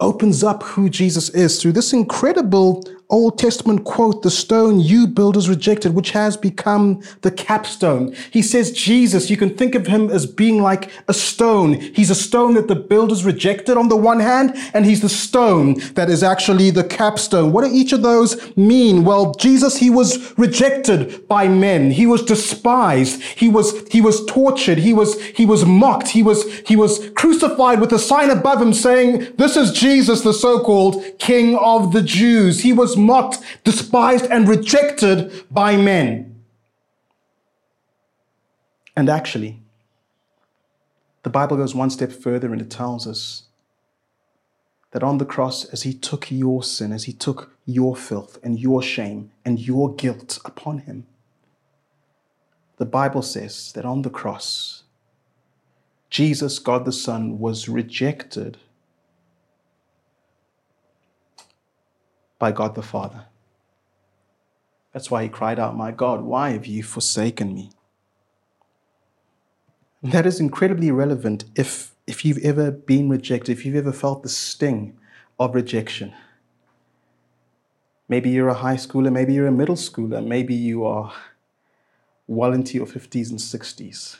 opens 0.00 0.42
up 0.42 0.62
who 0.62 0.88
Jesus 0.88 1.28
is 1.30 1.60
through 1.60 1.72
this 1.72 1.92
incredible 1.92 2.82
Old 3.08 3.38
Testament 3.38 3.84
quote, 3.84 4.22
the 4.22 4.30
stone 4.30 4.80
you 4.80 5.06
builders 5.06 5.48
rejected, 5.48 5.94
which 5.94 6.10
has 6.10 6.36
become 6.36 7.00
the 7.22 7.30
capstone. 7.30 8.14
He 8.32 8.42
says, 8.42 8.72
Jesus, 8.72 9.30
you 9.30 9.36
can 9.36 9.56
think 9.56 9.76
of 9.76 9.86
him 9.86 10.10
as 10.10 10.26
being 10.26 10.60
like 10.60 10.90
a 11.06 11.14
stone. 11.14 11.74
He's 11.74 12.10
a 12.10 12.16
stone 12.16 12.54
that 12.54 12.66
the 12.66 12.74
builders 12.74 13.24
rejected 13.24 13.76
on 13.76 13.88
the 13.88 13.96
one 13.96 14.18
hand, 14.18 14.54
and 14.74 14.84
he's 14.84 15.02
the 15.02 15.08
stone 15.08 15.74
that 15.94 16.10
is 16.10 16.24
actually 16.24 16.70
the 16.70 16.82
capstone. 16.82 17.52
What 17.52 17.64
do 17.64 17.70
each 17.72 17.92
of 17.92 18.02
those 18.02 18.56
mean? 18.56 19.04
Well, 19.04 19.34
Jesus, 19.34 19.76
he 19.76 19.88
was 19.88 20.36
rejected 20.36 21.28
by 21.28 21.46
men. 21.46 21.92
He 21.92 22.06
was 22.06 22.24
despised. 22.24 23.22
He 23.22 23.48
was, 23.48 23.86
he 23.88 24.00
was 24.00 24.24
tortured. 24.26 24.78
He 24.78 24.92
was, 24.92 25.22
he 25.22 25.46
was 25.46 25.64
mocked. 25.64 26.08
He 26.08 26.24
was, 26.24 26.42
he 26.66 26.74
was 26.74 27.10
crucified 27.10 27.80
with 27.80 27.92
a 27.92 28.00
sign 28.00 28.30
above 28.30 28.60
him 28.60 28.72
saying, 28.72 29.34
this 29.36 29.56
is 29.56 29.70
Jesus, 29.70 30.22
the 30.22 30.34
so-called 30.34 31.04
King 31.20 31.56
of 31.58 31.92
the 31.92 32.02
Jews. 32.02 32.62
He 32.62 32.72
was 32.72 32.95
mocked, 32.96 33.40
despised, 33.64 34.26
and 34.26 34.48
rejected 34.48 35.44
by 35.50 35.76
men. 35.76 36.42
And 38.96 39.08
actually, 39.08 39.60
the 41.22 41.30
Bible 41.30 41.56
goes 41.56 41.74
one 41.74 41.90
step 41.90 42.12
further 42.12 42.52
and 42.52 42.60
it 42.60 42.70
tells 42.70 43.06
us 43.06 43.44
that 44.92 45.02
on 45.02 45.18
the 45.18 45.26
cross, 45.26 45.64
as 45.66 45.82
he 45.82 45.92
took 45.92 46.30
your 46.30 46.62
sin, 46.62 46.92
as 46.92 47.04
he 47.04 47.12
took 47.12 47.52
your 47.66 47.94
filth 47.94 48.38
and 48.42 48.58
your 48.58 48.80
shame 48.80 49.30
and 49.44 49.58
your 49.58 49.94
guilt 49.94 50.38
upon 50.44 50.78
him, 50.78 51.06
the 52.78 52.86
Bible 52.86 53.22
says 53.22 53.72
that 53.72 53.84
on 53.84 54.02
the 54.02 54.10
cross, 54.10 54.84
Jesus, 56.08 56.58
God 56.58 56.84
the 56.84 56.92
Son, 56.92 57.38
was 57.38 57.68
rejected 57.68 58.58
by 62.38 62.52
God 62.52 62.74
the 62.74 62.82
Father. 62.82 63.26
That's 64.92 65.10
why 65.10 65.22
he 65.24 65.28
cried 65.28 65.58
out, 65.58 65.76
My 65.76 65.90
God, 65.90 66.22
why 66.22 66.50
have 66.50 66.66
you 66.66 66.82
forsaken 66.82 67.54
me? 67.54 67.70
And 70.02 70.12
that 70.12 70.26
is 70.26 70.40
incredibly 70.40 70.90
relevant 70.90 71.44
if, 71.54 71.92
if 72.06 72.24
you've 72.24 72.44
ever 72.44 72.70
been 72.70 73.08
rejected, 73.08 73.52
if 73.52 73.66
you've 73.66 73.76
ever 73.76 73.92
felt 73.92 74.22
the 74.22 74.28
sting 74.28 74.96
of 75.38 75.54
rejection. 75.54 76.14
Maybe 78.08 78.30
you're 78.30 78.48
a 78.48 78.54
high 78.54 78.76
schooler, 78.76 79.12
maybe 79.12 79.34
you're 79.34 79.48
a 79.48 79.52
middle 79.52 79.74
schooler, 79.74 80.24
maybe 80.24 80.54
you 80.54 80.84
are 80.84 81.12
well 82.26 82.52
into 82.52 82.78
your 82.78 82.86
50s 82.86 83.30
and 83.30 83.38
60s. 83.38 84.16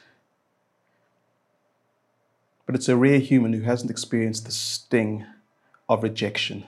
But 2.67 2.75
it's 2.75 2.89
a 2.89 2.97
rare 2.97 3.21
human 3.21 3.53
who 3.53 3.63
hasn't 3.63 3.91
experienced 3.91 4.45
the 4.45 4.53
sting 4.53 5.25
of 5.89 6.03
rejection 6.03 6.67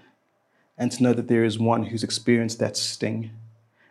and 0.79 0.93
to 0.93 1.03
know 1.03 1.13
that 1.13 1.29
there 1.29 1.45
is 1.45 1.59
one 1.59 1.85
who's 1.85 2.05
experienced 2.05 2.61
that 2.61 2.77
sting 2.77 3.31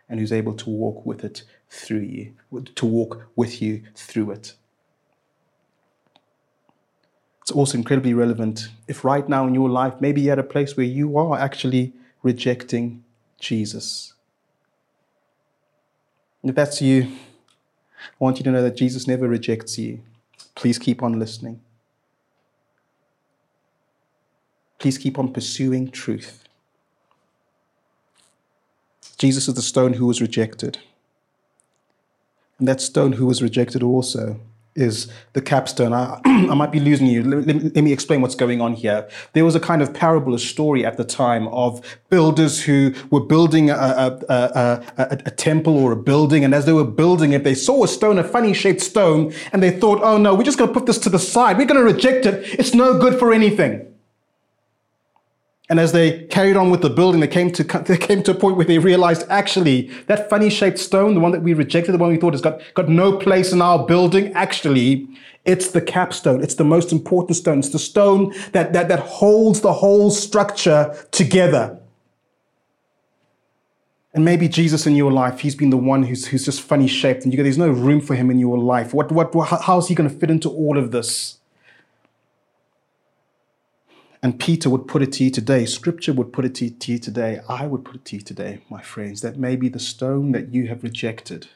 and 0.08 0.18
who's 0.18 0.32
able 0.32 0.54
to 0.54 0.70
walk 0.70 1.04
with 1.04 1.22
it 1.22 1.42
through 1.68 2.00
you, 2.00 2.32
to 2.74 2.86
walk 2.86 3.28
with 3.36 3.60
you 3.60 3.82
through 3.94 4.30
it. 4.30 4.54
It's 7.42 7.50
also 7.50 7.78
incredibly 7.78 8.14
relevant 8.14 8.68
if 8.88 9.04
right 9.04 9.28
now 9.28 9.46
in 9.46 9.54
your 9.54 9.68
life, 9.68 9.94
maybe 10.00 10.22
you're 10.22 10.32
at 10.32 10.38
a 10.38 10.42
place 10.42 10.76
where 10.76 10.86
you 10.86 11.16
are 11.18 11.38
actually 11.38 11.92
rejecting 12.22 13.04
Jesus. 13.38 14.14
If 16.42 16.54
that's 16.54 16.80
you, 16.80 17.02
I 17.02 18.16
want 18.18 18.38
you 18.38 18.44
to 18.44 18.50
know 18.50 18.62
that 18.62 18.76
Jesus 18.76 19.06
never 19.06 19.28
rejects 19.28 19.78
you. 19.78 20.00
Please 20.54 20.78
keep 20.78 21.02
on 21.02 21.18
listening. 21.18 21.60
Please 24.78 24.96
keep 24.96 25.18
on 25.18 25.32
pursuing 25.32 25.90
truth. 25.90 26.47
Jesus 29.18 29.48
is 29.48 29.54
the 29.54 29.62
stone 29.62 29.94
who 29.94 30.06
was 30.06 30.20
rejected. 30.20 30.78
And 32.58 32.66
that 32.66 32.80
stone 32.80 33.12
who 33.12 33.26
was 33.26 33.42
rejected 33.42 33.82
also 33.82 34.40
is 34.74 35.10
the 35.32 35.42
capstone. 35.42 35.92
I, 35.92 36.20
I 36.24 36.54
might 36.54 36.70
be 36.70 36.78
losing 36.80 37.08
you. 37.08 37.24
Let, 37.24 37.46
let, 37.46 37.74
let, 37.74 37.84
me 37.84 37.92
explain 37.92 38.20
what's 38.20 38.36
going 38.36 38.60
on 38.60 38.74
here. 38.74 39.08
There 39.32 39.44
was 39.44 39.56
a 39.56 39.60
kind 39.60 39.82
of 39.82 39.92
parable, 39.92 40.34
a 40.34 40.38
story 40.38 40.84
at 40.84 40.96
the 40.96 41.04
time 41.04 41.48
of 41.48 41.98
builders 42.08 42.62
who 42.62 42.94
were 43.10 43.20
building 43.20 43.70
a, 43.70 43.74
a, 43.74 44.18
a, 44.28 45.18
a, 45.26 45.30
temple 45.32 45.76
or 45.76 45.92
a 45.92 45.96
building. 45.96 46.44
And 46.44 46.54
as 46.54 46.64
they 46.64 46.72
were 46.72 46.84
building 46.84 47.32
it, 47.32 47.42
they 47.42 47.54
saw 47.54 47.82
a 47.82 47.88
stone, 47.88 48.18
a 48.18 48.24
funny 48.24 48.54
shaped 48.54 48.80
stone, 48.80 49.32
and 49.52 49.62
they 49.62 49.70
thought, 49.70 50.00
oh 50.02 50.16
no, 50.16 50.34
we're 50.34 50.44
just 50.44 50.58
going 50.58 50.68
to 50.68 50.74
put 50.74 50.86
this 50.86 50.98
to 50.98 51.10
the 51.10 51.18
side. 51.18 51.58
We're 51.58 51.66
going 51.66 51.84
to 51.84 51.92
reject 51.92 52.24
it. 52.24 52.44
It's 52.58 52.74
no 52.74 52.98
good 52.98 53.18
for 53.18 53.32
anything. 53.32 53.84
And 55.70 55.78
as 55.78 55.92
they 55.92 56.24
carried 56.26 56.56
on 56.56 56.70
with 56.70 56.80
the 56.80 56.88
building, 56.88 57.20
they 57.20 57.28
came 57.28 57.50
to 57.52 57.62
they 57.86 57.98
came 57.98 58.22
to 58.22 58.30
a 58.30 58.34
point 58.34 58.56
where 58.56 58.66
they 58.66 58.78
realized 58.78 59.26
actually 59.28 59.90
that 60.06 60.30
funny 60.30 60.50
shaped 60.50 60.78
stone, 60.78 61.14
the 61.14 61.20
one 61.20 61.32
that 61.32 61.42
we 61.42 61.54
rejected, 61.54 61.92
the 61.92 61.98
one 61.98 62.10
we 62.10 62.16
thought 62.16 62.32
has 62.32 62.40
got, 62.40 62.60
got 62.74 62.88
no 62.88 63.16
place 63.16 63.52
in 63.52 63.60
our 63.60 63.86
building, 63.86 64.32
actually, 64.32 65.08
it's 65.44 65.70
the 65.70 65.80
capstone. 65.80 66.42
It's 66.42 66.56
the 66.56 66.64
most 66.64 66.92
important 66.92 67.36
stone. 67.36 67.58
It's 67.58 67.70
the 67.70 67.78
stone 67.78 68.34
that, 68.52 68.72
that, 68.72 68.88
that 68.88 69.00
holds 69.00 69.60
the 69.60 69.72
whole 69.72 70.10
structure 70.10 70.94
together. 71.10 71.78
And 74.14 74.24
maybe 74.24 74.48
Jesus 74.48 74.86
in 74.86 74.96
your 74.96 75.12
life, 75.12 75.40
he's 75.40 75.54
been 75.54 75.70
the 75.70 75.76
one 75.76 76.02
who's, 76.02 76.26
who's 76.26 76.44
just 76.44 76.60
funny 76.60 76.88
shaped, 76.88 77.24
and 77.24 77.32
you 77.32 77.36
go, 77.36 77.42
there's 77.42 77.58
no 77.58 77.70
room 77.70 78.00
for 78.00 78.14
him 78.14 78.30
in 78.30 78.38
your 78.38 78.58
life. 78.58 78.92
What, 78.92 79.12
what, 79.12 79.32
how 79.62 79.78
is 79.78 79.88
he 79.88 79.94
going 79.94 80.10
to 80.10 80.16
fit 80.16 80.30
into 80.30 80.48
all 80.48 80.76
of 80.76 80.90
this? 80.90 81.38
And 84.22 84.40
Peter 84.40 84.68
would 84.68 84.88
put 84.88 85.02
it 85.02 85.12
to 85.12 85.24
you 85.24 85.30
today, 85.30 85.64
Scripture 85.64 86.12
would 86.12 86.32
put 86.32 86.44
it 86.44 86.54
to 86.56 86.92
you 86.92 86.98
today, 86.98 87.40
I 87.48 87.66
would 87.66 87.84
put 87.84 87.96
it 87.96 88.04
to 88.06 88.16
you 88.16 88.22
today, 88.22 88.60
my 88.68 88.82
friends, 88.82 89.20
that 89.20 89.38
maybe 89.38 89.68
the 89.68 89.78
stone 89.78 90.32
that 90.32 90.52
you 90.52 90.66
have 90.66 90.82
rejected 90.82 91.48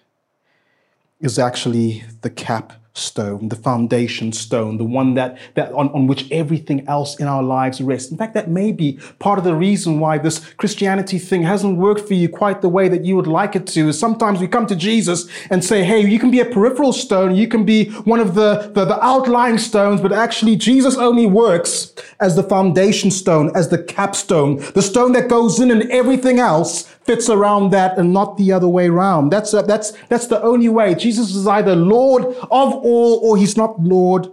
is 1.21 1.39
actually 1.39 2.05
the 2.21 2.31
cap 2.31 2.75
stone, 2.95 3.49
the 3.49 3.57
foundation 3.57 4.33
stone, 4.33 4.77
the 4.77 4.85
one 4.85 5.15
that, 5.15 5.39
that 5.55 5.73
on, 5.73 5.89
on 5.91 6.07
which 6.07 6.31
everything 6.31 6.87
else 6.87 7.19
in 7.19 7.27
our 7.27 7.43
lives 7.43 7.81
rests. 7.81 8.11
In 8.11 8.19
fact, 8.19 8.35
that 8.35 8.51
may 8.51 8.71
be 8.71 8.99
part 9.19 9.39
of 9.39 9.45
the 9.45 9.55
reason 9.55 9.99
why 9.99 10.19
this 10.19 10.41
Christianity 10.55 11.19
thing 11.19 11.43
hasn't 11.43 11.79
worked 11.79 12.07
for 12.07 12.15
you 12.15 12.29
quite 12.29 12.61
the 12.61 12.69
way 12.69 12.89
that 12.89 13.05
you 13.05 13.17
would 13.17 13.27
like 13.27 13.57
it 13.57 13.67
to. 13.69 13.89
Is 13.89 13.99
sometimes 13.99 14.41
we 14.41 14.49
come 14.49 14.67
to 14.67 14.77
Jesus 14.77 15.27
and 15.49 15.65
say, 15.65 15.85
hey, 15.85 16.07
you 16.07 16.19
can 16.19 16.31
be 16.31 16.41
a 16.41 16.45
peripheral 16.45 16.93
stone, 16.93 17.35
you 17.35 17.49
can 17.49 17.65
be 17.65 17.91
one 18.03 18.21
of 18.21 18.35
the, 18.35 18.71
the, 18.75 18.85
the 18.85 19.03
outlying 19.03 19.59
stones, 19.59 20.01
but 20.01 20.13
actually 20.13 20.57
Jesus 20.57 20.97
only 20.97 21.27
works 21.27 21.95
as 22.21 22.37
the 22.37 22.43
foundation 22.43 23.11
stone, 23.11 23.51
as 23.55 23.71
the 23.71 23.83
capstone, 23.83 24.57
the 24.75 24.83
stone 24.83 25.13
that 25.13 25.29
goes 25.29 25.61
in 25.61 25.71
and 25.71 25.91
everything 25.91 26.39
else 26.39 26.92
fits 27.05 27.29
around 27.29 27.71
that 27.71 27.99
and 27.99 28.13
not 28.13 28.37
the 28.37 28.53
other 28.53 28.69
way 28.69 28.89
around. 28.89 29.31
That's, 29.31 29.53
uh, 29.55 29.63
that's, 29.63 29.93
that's 30.09 30.27
the 30.27 30.41
only 30.43 30.69
way. 30.69 30.95
Jesus 30.95 31.35
is 31.35 31.47
either 31.47 31.75
Lord 31.75 32.25
of 32.25 32.45
all 32.51 33.21
or 33.23 33.37
he's 33.37 33.57
not 33.57 33.81
Lord 33.81 34.29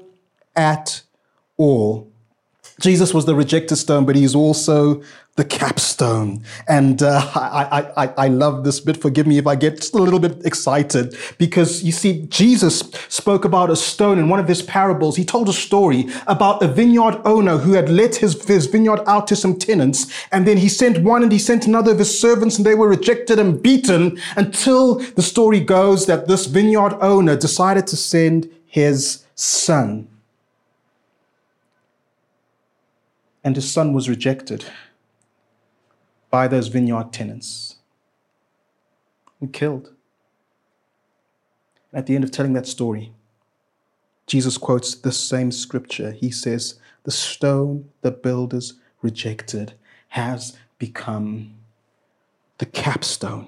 at 0.56 1.02
all. 1.58 2.12
Jesus 2.80 3.14
was 3.14 3.26
the 3.26 3.36
rejected 3.36 3.76
stone, 3.76 4.06
but 4.06 4.16
he's 4.16 4.34
also 4.34 5.04
the 5.36 5.46
capstone. 5.46 6.44
And 6.68 7.02
uh, 7.02 7.22
I, 7.36 7.92
I, 7.96 8.14
I 8.18 8.28
love 8.28 8.64
this 8.64 8.80
bit. 8.80 8.98
Forgive 9.02 9.28
me 9.28 9.38
if 9.38 9.48
I 9.48 9.56
get 9.56 9.78
just 9.78 9.94
a 9.94 9.98
little 9.98 10.20
bit 10.20 10.46
excited 10.46 11.16
because 11.38 11.84
you 11.84 11.92
see, 11.92 12.26
Jesus 12.28 12.80
spoke 13.08 13.46
about 13.46 13.70
a 13.70 13.76
stone 13.76 14.20
in 14.20 14.28
one 14.28 14.40
of 14.40 14.48
his 14.48 14.62
parables. 14.62 15.16
He 15.16 15.24
told 15.24 15.48
a 15.48 15.54
story 15.54 16.08
about 16.28 16.62
a 16.62 16.68
vineyard 16.68 17.22
owner 17.26 17.58
who 17.58 17.74
had 17.74 17.90
let 17.90 18.16
his, 18.18 18.46
his 18.46 18.66
vineyard 18.66 19.02
out 19.08 19.28
to 19.28 19.36
some 19.36 19.58
tenants. 19.58 20.12
And 20.32 20.46
then 20.46 20.58
he 20.58 20.68
sent 20.68 21.04
one 21.04 21.24
and 21.24 21.32
he 21.32 21.40
sent 21.40 21.68
another 21.68 21.92
of 21.92 22.00
his 22.00 22.20
servants 22.20 22.58
and 22.58 22.66
they 22.66 22.76
were 22.76 22.90
rejected 22.90 23.40
and 23.40 23.62
beaten 23.62 24.20
until 24.36 24.96
the 24.96 25.22
story 25.22 25.60
goes 25.60 26.06
that 26.08 26.28
this 26.28 26.48
vineyard 26.48 26.96
owner 27.02 27.36
decided 27.36 27.88
to 27.88 27.96
send 27.96 28.50
his 28.66 29.26
son 29.36 30.08
and 33.44 33.56
his 33.56 33.72
son 33.72 33.94
was 33.94 34.10
rejected 34.10 34.66
by 36.30 36.48
those 36.48 36.68
vineyard 36.68 37.12
tenants 37.12 37.78
and 39.40 39.54
killed. 39.54 39.94
At 41.92 42.06
the 42.06 42.16
end 42.16 42.24
of 42.24 42.32
telling 42.32 42.54
that 42.54 42.68
story, 42.68 43.14
Jesus 44.28 44.58
quotes 44.58 44.94
this 44.94 45.20
same 45.20 45.52
scripture. 45.52 46.12
He 46.12 46.30
says, 46.30 46.76
The 47.04 47.12
stone 47.12 47.90
the 48.02 48.12
builders 48.12 48.74
rejected 49.02 49.74
has 50.10 50.58
become 50.78 51.56
the 52.60 52.66
capstone 52.66 53.48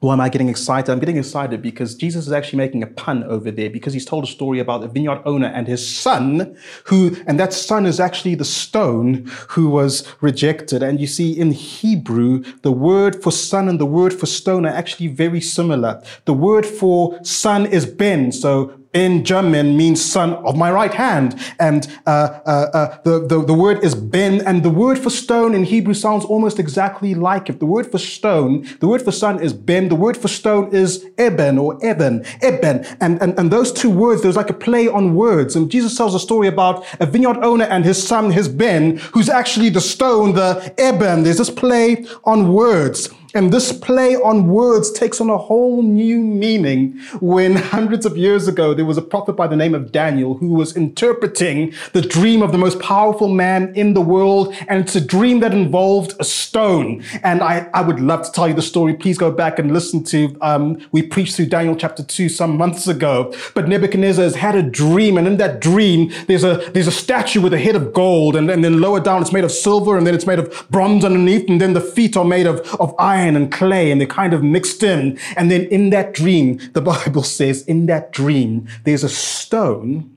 why 0.00 0.12
am 0.12 0.20
I 0.20 0.28
getting 0.28 0.48
excited? 0.48 0.92
I'm 0.92 1.00
getting 1.00 1.16
excited 1.16 1.60
because 1.60 1.96
Jesus 1.96 2.28
is 2.28 2.32
actually 2.32 2.58
making 2.58 2.84
a 2.84 2.86
pun 2.86 3.24
over 3.24 3.50
there 3.50 3.68
because 3.68 3.92
he's 3.92 4.04
told 4.04 4.22
a 4.22 4.28
story 4.28 4.60
about 4.60 4.84
a 4.84 4.86
vineyard 4.88 5.20
owner 5.24 5.48
and 5.48 5.66
his 5.66 5.86
son, 5.86 6.56
who, 6.84 7.16
and 7.26 7.38
that 7.40 7.52
son 7.52 7.84
is 7.84 7.98
actually 7.98 8.36
the 8.36 8.44
stone 8.44 9.28
who 9.48 9.68
was 9.68 10.06
rejected. 10.20 10.84
And 10.84 11.00
you 11.00 11.08
see, 11.08 11.32
in 11.32 11.50
Hebrew, 11.50 12.44
the 12.62 12.70
word 12.70 13.20
for 13.20 13.32
son 13.32 13.68
and 13.68 13.80
the 13.80 13.86
word 13.86 14.14
for 14.14 14.26
stone 14.26 14.64
are 14.66 14.74
actually 14.74 15.08
very 15.08 15.40
similar. 15.40 16.00
The 16.26 16.34
word 16.34 16.64
for 16.64 17.18
son 17.24 17.66
is 17.66 17.84
ben. 17.84 18.30
So 18.30 18.77
in 18.92 19.24
German 19.24 19.76
means 19.76 20.04
son 20.04 20.34
of 20.34 20.56
my 20.56 20.70
right 20.70 20.92
hand. 20.92 21.38
And 21.58 21.86
uh, 22.06 22.40
uh, 22.46 22.70
uh, 22.72 22.98
the, 23.02 23.26
the, 23.26 23.44
the 23.44 23.54
word 23.54 23.84
is 23.84 23.94
ben. 23.94 24.40
And 24.46 24.62
the 24.62 24.70
word 24.70 24.98
for 24.98 25.10
stone 25.10 25.54
in 25.54 25.64
Hebrew 25.64 25.94
sounds 25.94 26.24
almost 26.24 26.58
exactly 26.58 27.14
like 27.14 27.50
it. 27.50 27.60
The 27.60 27.66
word 27.66 27.90
for 27.90 27.98
stone, 27.98 28.66
the 28.80 28.88
word 28.88 29.02
for 29.02 29.12
son 29.12 29.40
is 29.40 29.52
ben. 29.52 29.88
The 29.88 29.94
word 29.94 30.16
for 30.16 30.28
stone 30.28 30.74
is 30.74 31.06
eben 31.18 31.58
or 31.58 31.78
eben, 31.84 32.24
eben. 32.40 32.84
And, 33.00 33.20
and, 33.20 33.38
and 33.38 33.50
those 33.50 33.72
two 33.72 33.90
words, 33.90 34.22
there's 34.22 34.36
like 34.36 34.50
a 34.50 34.54
play 34.54 34.88
on 34.88 35.14
words. 35.14 35.54
And 35.54 35.70
Jesus 35.70 35.96
tells 35.96 36.14
a 36.14 36.20
story 36.20 36.48
about 36.48 36.84
a 37.00 37.06
vineyard 37.06 37.38
owner 37.44 37.64
and 37.66 37.84
his 37.84 38.02
son, 38.02 38.30
his 38.30 38.48
ben, 38.48 38.96
who's 39.12 39.28
actually 39.28 39.68
the 39.68 39.80
stone, 39.80 40.34
the 40.34 40.74
eben. 40.78 41.24
There's 41.24 41.38
this 41.38 41.50
play 41.50 42.06
on 42.24 42.52
words. 42.52 43.10
And 43.34 43.52
this 43.52 43.72
play 43.72 44.16
on 44.16 44.48
words 44.48 44.90
takes 44.90 45.20
on 45.20 45.28
a 45.28 45.36
whole 45.36 45.82
new 45.82 46.18
meaning 46.18 46.98
when 47.20 47.56
hundreds 47.56 48.06
of 48.06 48.16
years 48.16 48.48
ago 48.48 48.72
there 48.72 48.86
was 48.86 48.96
a 48.96 49.02
prophet 49.02 49.34
by 49.34 49.46
the 49.46 49.56
name 49.56 49.74
of 49.74 49.92
Daniel 49.92 50.38
who 50.38 50.48
was 50.48 50.74
interpreting 50.74 51.74
the 51.92 52.00
dream 52.00 52.40
of 52.40 52.52
the 52.52 52.58
most 52.58 52.80
powerful 52.80 53.28
man 53.28 53.74
in 53.74 53.92
the 53.92 54.00
world. 54.00 54.54
And 54.66 54.80
it's 54.80 54.96
a 54.96 55.00
dream 55.00 55.40
that 55.40 55.52
involved 55.52 56.14
a 56.18 56.24
stone. 56.24 57.04
And 57.22 57.42
I, 57.42 57.68
I 57.74 57.82
would 57.82 58.00
love 58.00 58.24
to 58.24 58.32
tell 58.32 58.48
you 58.48 58.54
the 58.54 58.62
story. 58.62 58.94
Please 58.94 59.18
go 59.18 59.30
back 59.30 59.58
and 59.58 59.74
listen 59.74 60.04
to, 60.04 60.34
um, 60.40 60.80
we 60.92 61.02
preached 61.02 61.36
through 61.36 61.46
Daniel 61.46 61.76
chapter 61.76 62.02
two 62.02 62.30
some 62.30 62.56
months 62.56 62.88
ago. 62.88 63.34
But 63.54 63.68
Nebuchadnezzar 63.68 64.24
has 64.24 64.36
had 64.36 64.54
a 64.54 64.62
dream. 64.62 65.18
And 65.18 65.26
in 65.26 65.36
that 65.36 65.60
dream, 65.60 66.10
there's 66.28 66.44
a, 66.44 66.70
there's 66.72 66.88
a 66.88 66.92
statue 66.92 67.42
with 67.42 67.52
a 67.52 67.58
head 67.58 67.76
of 67.76 67.92
gold. 67.92 68.36
And, 68.36 68.50
and 68.50 68.64
then 68.64 68.80
lower 68.80 69.00
down, 69.00 69.20
it's 69.20 69.32
made 69.32 69.44
of 69.44 69.52
silver. 69.52 69.98
And 69.98 70.06
then 70.06 70.14
it's 70.14 70.26
made 70.26 70.38
of 70.38 70.66
bronze 70.70 71.04
underneath. 71.04 71.46
And 71.50 71.60
then 71.60 71.74
the 71.74 71.82
feet 71.82 72.16
are 72.16 72.24
made 72.24 72.46
of, 72.46 72.60
of 72.80 72.94
iron 72.98 73.17
iron 73.18 73.36
and 73.36 73.50
clay 73.52 73.90
and 73.90 74.00
they're 74.00 74.08
kind 74.08 74.32
of 74.32 74.42
mixed 74.42 74.82
in. 74.82 75.18
And 75.36 75.50
then 75.50 75.62
in 75.66 75.90
that 75.90 76.14
dream, 76.14 76.58
the 76.72 76.80
Bible 76.92 77.22
says, 77.22 77.62
in 77.62 77.86
that 77.86 78.12
dream, 78.12 78.68
there's 78.84 79.04
a 79.04 79.08
stone 79.08 80.16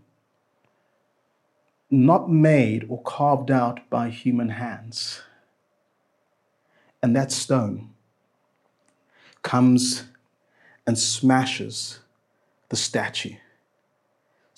not 1.90 2.30
made 2.30 2.86
or 2.90 3.02
carved 3.04 3.52
out 3.52 3.90
by 3.90 4.10
human 4.10 4.50
hands. 4.50 5.22
And 7.04 7.16
that 7.16 7.32
stone 7.32 7.90
comes 9.42 10.06
and 10.88 10.98
smashes 10.98 12.00
the 12.70 12.76
statue 12.76 13.36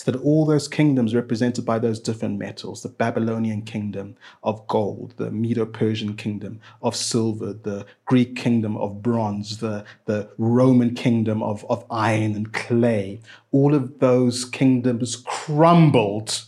so 0.04 0.12
that 0.12 0.20
all 0.20 0.46
those 0.46 0.68
kingdoms 0.68 1.16
represented 1.16 1.66
by 1.66 1.80
those 1.80 1.98
different 1.98 2.38
metals 2.38 2.84
the 2.84 2.90
Babylonian 2.90 3.62
kingdom 3.62 4.18
of 4.44 4.68
gold, 4.68 5.14
the 5.16 5.32
Medo 5.32 5.66
Persian 5.66 6.18
kingdom 6.18 6.60
of 6.82 6.94
silver, 6.94 7.54
the 7.54 7.86
Greek 8.04 8.36
kingdom 8.36 8.76
of 8.76 9.02
bronze, 9.02 9.60
the, 9.60 9.86
the 10.04 10.30
Roman 10.38 10.94
kingdom 10.94 11.42
of, 11.42 11.66
of 11.70 11.86
iron 11.90 12.36
and 12.36 12.52
clay 12.52 13.22
all 13.54 13.74
of 13.74 14.00
those 14.00 14.44
kingdoms 14.44 15.16
crumbled 15.16 16.44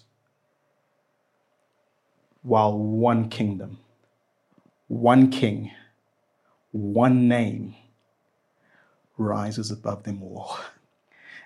while 2.42 2.78
one 2.78 3.30
kingdom, 3.30 3.78
one 4.90 5.32
king, 5.32 5.72
one 6.72 7.30
name 7.30 7.74
rises 9.18 9.72
above 9.72 10.04
them 10.04 10.22
all. 10.22 10.58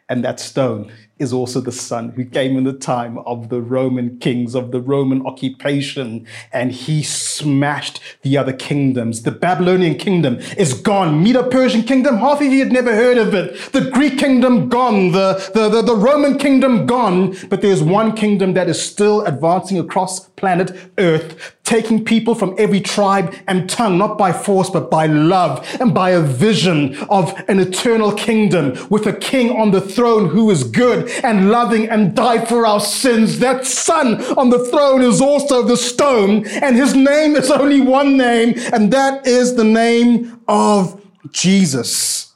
And 0.10 0.24
that 0.26 0.39
stone 0.39 0.91
is 1.19 1.34
also 1.34 1.60
the 1.60 1.72
son 1.72 2.10
who 2.12 2.26
came 2.26 2.58
in 2.58 2.63
the 2.63 2.74
time 2.74 3.19
of 3.19 3.50
the 3.50 3.62
Roman 3.62 4.17
kings, 4.19 4.56
of 4.56 4.72
the 4.72 4.80
Roman 4.82 5.26
occupation, 5.28 6.26
and 6.52 6.72
he 6.72 7.04
smashed 7.04 8.00
the 8.22 8.38
other 8.38 8.54
kingdoms. 8.54 9.24
The 9.24 9.32
Babylonian 9.32 9.95
kingdom 9.95 10.38
is 10.58 10.74
gone. 10.74 11.22
Medo 11.22 11.48
Persian 11.50 11.84
kingdom, 11.84 12.17
half 12.17 12.41
of 12.41 12.48
you 12.48 12.60
had 12.60 12.72
never 12.72 12.95
heard 12.95 13.17
of 13.17 13.34
it. 13.34 13.72
The 13.74 13.91
Greek 13.91 14.17
kingdom 14.17 14.69
gone. 14.69 15.12
The, 15.12 15.52
the, 15.54 15.69
the, 15.69 15.82
the 15.82 15.95
Roman 15.95 16.38
kingdom 16.38 16.86
gone. 16.86 17.36
But 17.50 17.62
there's 17.62 17.84
one 17.84 18.15
kingdom 18.15 18.54
that 18.54 18.69
is 18.69 18.82
still 18.82 19.26
advancing 19.26 19.78
across 19.78 20.30
planet 20.39 20.72
Earth, 20.98 21.58
taking 21.63 22.04
people 22.04 22.34
from 22.34 22.56
every 22.58 22.80
tribe 22.80 23.36
and 23.45 23.69
tongue, 23.69 23.98
not 23.98 24.17
by 24.17 24.32
force, 24.32 24.69
but 24.69 24.89
by 24.89 25.06
love 25.06 25.67
and 25.82 25.93
by 25.93 26.12
a 26.12 26.22
vision 26.22 26.95
of 27.10 27.38
an 27.50 27.60
eternal 27.60 28.13
kingdom 28.13 28.76
with 28.89 29.06
a 29.06 29.13
king 29.13 29.52
on 29.52 29.72
the 29.72 29.82
throne 29.82 29.99
who 30.00 30.50
is 30.50 30.64
good 30.64 31.10
and 31.24 31.52
loving 31.52 31.90
and 31.90 32.16
died 32.16 32.48
for 32.48 32.66
our 32.66 32.80
sins. 32.80 33.40
That 33.40 33.66
son 33.66 34.24
on 34.36 34.50
the 34.50 34.66
throne 34.66 35.02
is 35.02 35.22
also 35.22 35.62
the 35.62 35.78
stone, 35.78 36.48
and 36.48 36.76
his 36.76 36.96
name 36.96 37.36
is 37.36 37.52
only 37.52 37.82
one 37.82 38.18
name, 38.18 38.54
and 38.74 38.92
that 38.94 39.28
is 39.28 39.56
the 39.56 39.64
name 39.64 40.42
of 40.48 41.02
Jesus. 41.32 42.34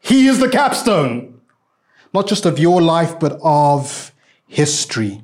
He 0.00 0.26
is 0.26 0.40
the 0.40 0.48
capstone, 0.48 1.40
not 2.12 2.26
just 2.26 2.46
of 2.46 2.58
your 2.58 2.82
life, 2.82 3.20
but 3.20 3.38
of 3.42 4.12
history. 4.46 5.22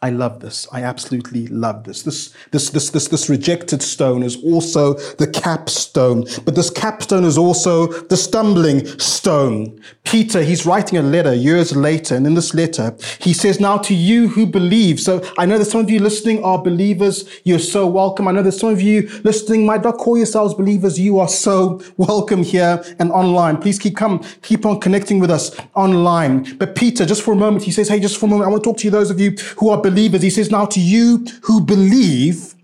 I 0.00 0.10
love 0.10 0.38
this. 0.38 0.68
I 0.70 0.84
absolutely 0.84 1.48
love 1.48 1.82
this. 1.82 2.02
This, 2.04 2.32
this, 2.52 2.70
this, 2.70 2.90
this, 2.90 3.08
this 3.08 3.28
rejected 3.28 3.82
stone 3.82 4.22
is 4.22 4.36
also 4.44 4.94
the 4.94 5.26
capstone, 5.26 6.24
but 6.44 6.54
this 6.54 6.70
capstone 6.70 7.24
is 7.24 7.36
also 7.36 7.88
the 7.88 8.16
stumbling 8.16 8.86
stone. 9.00 9.80
Peter, 10.04 10.42
he's 10.42 10.64
writing 10.64 10.98
a 10.98 11.02
letter 11.02 11.34
years 11.34 11.74
later, 11.74 12.14
and 12.14 12.28
in 12.28 12.34
this 12.34 12.54
letter, 12.54 12.96
he 13.18 13.32
says, 13.32 13.58
Now 13.58 13.76
to 13.78 13.92
you 13.92 14.28
who 14.28 14.46
believe. 14.46 15.00
So 15.00 15.20
I 15.36 15.46
know 15.46 15.58
that 15.58 15.64
some 15.64 15.80
of 15.80 15.90
you 15.90 15.98
listening 15.98 16.44
are 16.44 16.62
believers. 16.62 17.28
You're 17.42 17.58
so 17.58 17.84
welcome. 17.84 18.28
I 18.28 18.32
know 18.32 18.42
that 18.44 18.52
some 18.52 18.70
of 18.70 18.80
you 18.80 19.08
listening 19.24 19.66
might 19.66 19.82
not 19.82 19.98
call 19.98 20.16
yourselves 20.16 20.54
believers. 20.54 20.98
You 20.98 21.18
are 21.18 21.28
so 21.28 21.82
welcome 21.96 22.44
here 22.44 22.84
and 23.00 23.10
online. 23.10 23.56
Please 23.56 23.80
keep 23.80 23.96
come, 23.96 24.24
keep 24.42 24.64
on 24.64 24.78
connecting 24.78 25.18
with 25.18 25.30
us 25.30 25.54
online. 25.74 26.56
But 26.56 26.76
Peter, 26.76 27.04
just 27.04 27.22
for 27.22 27.32
a 27.32 27.36
moment, 27.36 27.64
he 27.64 27.72
says, 27.72 27.88
Hey, 27.88 27.98
just 27.98 28.16
for 28.16 28.26
a 28.26 28.28
moment, 28.28 28.46
I 28.46 28.50
want 28.50 28.62
to 28.62 28.70
talk 28.70 28.78
to 28.78 28.84
you, 28.84 28.92
those 28.92 29.10
of 29.10 29.18
you 29.18 29.32
who 29.58 29.70
are 29.70 29.87
believers. 29.90 30.22
He 30.22 30.30
says, 30.30 30.50
Now 30.50 30.66
to 30.66 30.80
you 30.80 31.24
who 31.42 31.60
believe, 31.60 32.54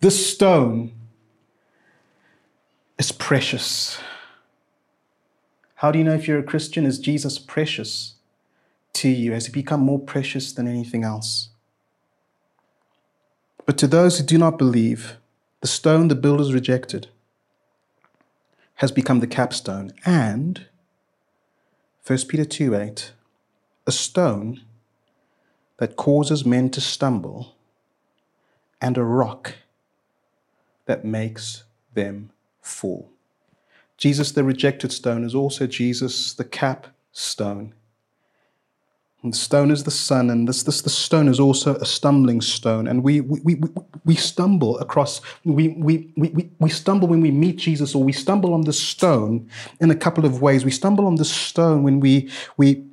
this 0.00 0.32
stone 0.32 0.92
is 2.98 3.12
precious. 3.12 3.98
How 5.76 5.92
do 5.92 5.98
you 5.98 6.04
know 6.04 6.14
if 6.14 6.26
you're 6.26 6.38
a 6.38 6.44
Christian? 6.44 6.84
Is 6.84 6.98
Jesus 6.98 7.38
precious 7.38 8.14
to 8.94 9.08
you? 9.08 9.32
Has 9.32 9.46
he 9.46 9.52
become 9.52 9.80
more 9.80 10.00
precious 10.00 10.52
than 10.52 10.66
anything 10.66 11.04
else? 11.04 11.50
But 13.64 13.78
to 13.78 13.86
those 13.86 14.18
who 14.18 14.24
do 14.24 14.38
not 14.38 14.58
believe, 14.58 15.18
the 15.60 15.68
stone 15.68 16.08
the 16.08 16.14
builders 16.14 16.52
rejected 16.52 17.08
has 18.76 18.90
become 18.92 19.20
the 19.20 19.26
capstone. 19.26 19.92
And 20.06 20.66
1 22.06 22.18
Peter 22.28 22.44
2 22.44 22.74
8, 22.74 23.12
a 23.86 23.92
stone 23.92 24.62
that 25.78 25.96
causes 25.96 26.44
men 26.44 26.70
to 26.70 26.80
stumble, 26.80 27.54
and 28.80 28.96
a 28.96 29.02
rock 29.02 29.54
that 30.86 31.04
makes 31.04 31.64
them 31.94 32.30
fall. 32.60 33.10
Jesus, 33.96 34.30
the 34.30 34.44
rejected 34.44 34.92
stone, 34.92 35.24
is 35.24 35.34
also 35.34 35.66
Jesus, 35.66 36.32
the 36.32 36.44
capstone. 36.44 37.74
And 39.24 39.32
the 39.32 39.36
stone 39.36 39.72
is 39.72 39.82
the 39.82 39.90
son, 39.90 40.30
and 40.30 40.48
this, 40.48 40.62
this 40.62 40.80
the 40.80 40.90
stone 40.90 41.26
is 41.26 41.40
also 41.40 41.74
a 41.76 41.84
stumbling 41.84 42.40
stone. 42.40 42.86
And 42.86 43.02
we 43.02 43.20
we, 43.20 43.40
we, 43.42 43.60
we 44.04 44.14
stumble 44.14 44.78
across, 44.78 45.20
we, 45.44 45.68
we, 45.70 46.12
we, 46.16 46.48
we 46.60 46.70
stumble 46.70 47.08
when 47.08 47.20
we 47.20 47.32
meet 47.32 47.56
Jesus, 47.56 47.96
or 47.96 48.04
we 48.04 48.12
stumble 48.12 48.54
on 48.54 48.60
the 48.60 48.72
stone 48.72 49.50
in 49.80 49.90
a 49.90 49.96
couple 49.96 50.24
of 50.24 50.40
ways. 50.40 50.64
We 50.64 50.70
stumble 50.70 51.04
on 51.04 51.16
the 51.16 51.24
stone 51.24 51.82
when 51.82 51.98
we 51.98 52.30
we 52.56 52.84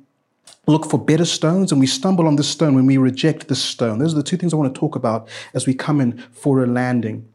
look 0.66 0.88
for 0.88 0.98
better 0.98 1.24
stones, 1.24 1.72
and 1.72 1.80
we 1.80 1.86
stumble 1.86 2.26
on 2.26 2.36
the 2.36 2.44
stone 2.44 2.74
when 2.74 2.86
we 2.86 2.96
reject 2.96 3.48
the 3.48 3.54
stone. 3.54 3.98
Those 3.98 4.12
are 4.12 4.16
the 4.16 4.22
two 4.22 4.36
things 4.36 4.52
I 4.52 4.56
want 4.56 4.74
to 4.74 4.78
talk 4.78 4.96
about 4.96 5.28
as 5.54 5.66
we 5.66 5.74
come 5.74 6.00
in 6.00 6.18
for 6.32 6.62
a 6.62 6.66
landing. 6.66 7.28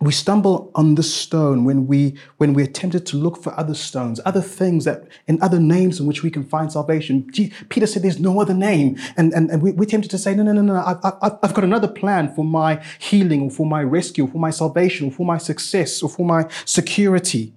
We 0.00 0.10
stumble 0.10 0.72
on 0.74 0.96
the 0.96 1.02
stone 1.04 1.64
when 1.64 1.86
we 1.86 2.18
when 2.38 2.54
we're 2.54 2.66
tempted 2.66 3.06
to 3.06 3.16
look 3.16 3.40
for 3.40 3.56
other 3.56 3.74
stones 3.74 4.20
other 4.24 4.40
things 4.40 4.84
that 4.84 5.04
in 5.28 5.40
other 5.40 5.60
names 5.60 6.00
in 6.00 6.06
which 6.06 6.24
we 6.24 6.30
can 6.30 6.42
find 6.42 6.72
salvation. 6.72 7.30
Peter 7.68 7.86
said 7.86 8.02
there's 8.02 8.18
no 8.18 8.40
other 8.40 8.52
name. 8.52 8.98
And 9.16 9.32
and, 9.32 9.48
and 9.48 9.62
we, 9.62 9.70
are 9.70 9.88
tempted 9.88 10.10
to 10.10 10.18
say 10.18 10.34
no 10.34 10.42
no 10.42 10.54
no 10.54 10.62
no 10.62 10.82
I've, 10.84 10.98
I've, 11.04 11.38
I've 11.40 11.54
got 11.54 11.62
another 11.62 11.86
plan 11.86 12.34
for 12.34 12.44
my 12.44 12.82
healing 12.98 13.42
or 13.42 13.50
for 13.52 13.64
my 13.64 13.80
rescue 13.84 14.24
or 14.24 14.28
for 14.28 14.38
my 14.38 14.50
salvation 14.50 15.06
or 15.06 15.12
for 15.12 15.24
my 15.24 15.38
success 15.38 16.02
or 16.02 16.08
for 16.08 16.26
my 16.26 16.48
security 16.64 17.52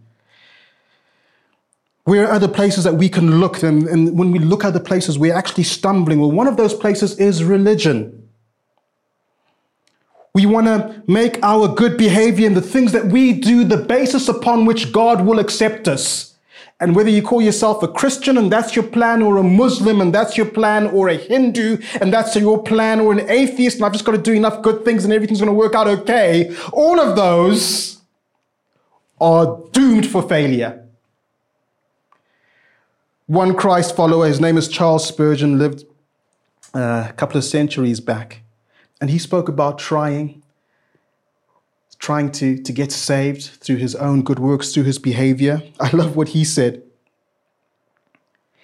where 2.05 2.27
are 2.27 2.31
other 2.31 2.47
places 2.47 2.83
that 2.83 2.93
we 2.93 3.09
can 3.09 3.39
look 3.39 3.61
and, 3.61 3.87
and 3.87 4.17
when 4.17 4.31
we 4.31 4.39
look 4.39 4.63
at 4.63 4.73
the 4.73 4.79
places 4.79 5.19
we're 5.19 5.35
actually 5.35 5.63
stumbling 5.63 6.19
well 6.19 6.31
one 6.31 6.47
of 6.47 6.57
those 6.57 6.73
places 6.73 7.17
is 7.19 7.43
religion 7.43 8.25
we 10.35 10.45
want 10.45 10.67
to 10.67 11.01
make 11.07 11.41
our 11.43 11.69
good 11.69 11.97
behavior 11.97 12.45
and 12.45 12.57
the 12.57 12.61
things 12.61 12.91
that 12.91 13.05
we 13.05 13.31
do 13.31 13.63
the 13.63 13.77
basis 13.77 14.27
upon 14.27 14.65
which 14.65 14.91
God 14.91 15.25
will 15.25 15.39
accept 15.39 15.87
us. 15.87 16.35
And 16.81 16.93
whether 16.93 17.09
you 17.09 17.21
call 17.21 17.41
yourself 17.41 17.81
a 17.81 17.87
Christian 17.87 18.37
and 18.37 18.51
that's 18.51 18.75
your 18.75 18.85
plan, 18.85 19.21
or 19.21 19.37
a 19.37 19.43
Muslim 19.43 20.01
and 20.01 20.13
that's 20.13 20.35
your 20.35 20.45
plan, 20.45 20.87
or 20.87 21.07
a 21.07 21.15
Hindu 21.15 21.77
and 22.01 22.11
that's 22.11 22.35
your 22.35 22.61
plan, 22.61 22.99
or 22.99 23.13
an 23.13 23.29
atheist 23.29 23.77
and 23.77 23.85
I've 23.85 23.93
just 23.93 24.03
got 24.03 24.11
to 24.11 24.17
do 24.17 24.33
enough 24.33 24.61
good 24.61 24.83
things 24.83 25.05
and 25.05 25.13
everything's 25.13 25.39
going 25.39 25.47
to 25.47 25.57
work 25.57 25.73
out 25.73 25.87
okay, 25.87 26.53
all 26.73 26.99
of 26.99 27.15
those 27.15 28.01
are 29.21 29.63
doomed 29.71 30.05
for 30.05 30.21
failure. 30.27 30.84
One 33.27 33.55
Christ 33.55 33.95
follower, 33.95 34.27
his 34.27 34.39
name 34.39 34.55
is 34.55 34.67
Charles 34.67 35.07
Spurgeon, 35.07 35.57
lived 35.57 35.83
uh, 36.75 37.07
a 37.09 37.13
couple 37.13 37.37
of 37.37 37.43
centuries 37.43 37.99
back. 37.99 38.43
And 39.01 39.09
he 39.09 39.17
spoke 39.17 39.49
about 39.49 39.79
trying, 39.79 40.43
trying 41.97 42.31
to, 42.33 42.61
to 42.61 42.71
get 42.71 42.91
saved 42.91 43.43
through 43.43 43.77
his 43.77 43.95
own 43.95 44.21
good 44.21 44.37
works, 44.37 44.73
through 44.73 44.83
his 44.83 44.99
behavior. 44.99 45.63
I 45.79 45.89
love 45.89 46.15
what 46.15 46.29
he 46.29 46.43
said. 46.43 46.83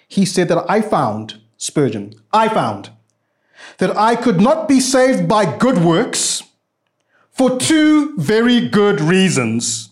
He 0.06 0.24
said 0.24 0.46
that 0.48 0.64
I 0.70 0.80
found, 0.80 1.40
Spurgeon, 1.56 2.14
I 2.32 2.48
found 2.48 2.90
that 3.78 3.96
I 3.96 4.14
could 4.14 4.40
not 4.40 4.68
be 4.68 4.78
saved 4.78 5.28
by 5.28 5.56
good 5.58 5.78
works 5.78 6.44
for 7.30 7.58
two 7.58 8.16
very 8.16 8.68
good 8.68 9.00
reasons. 9.00 9.90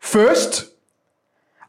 First, 0.00 0.72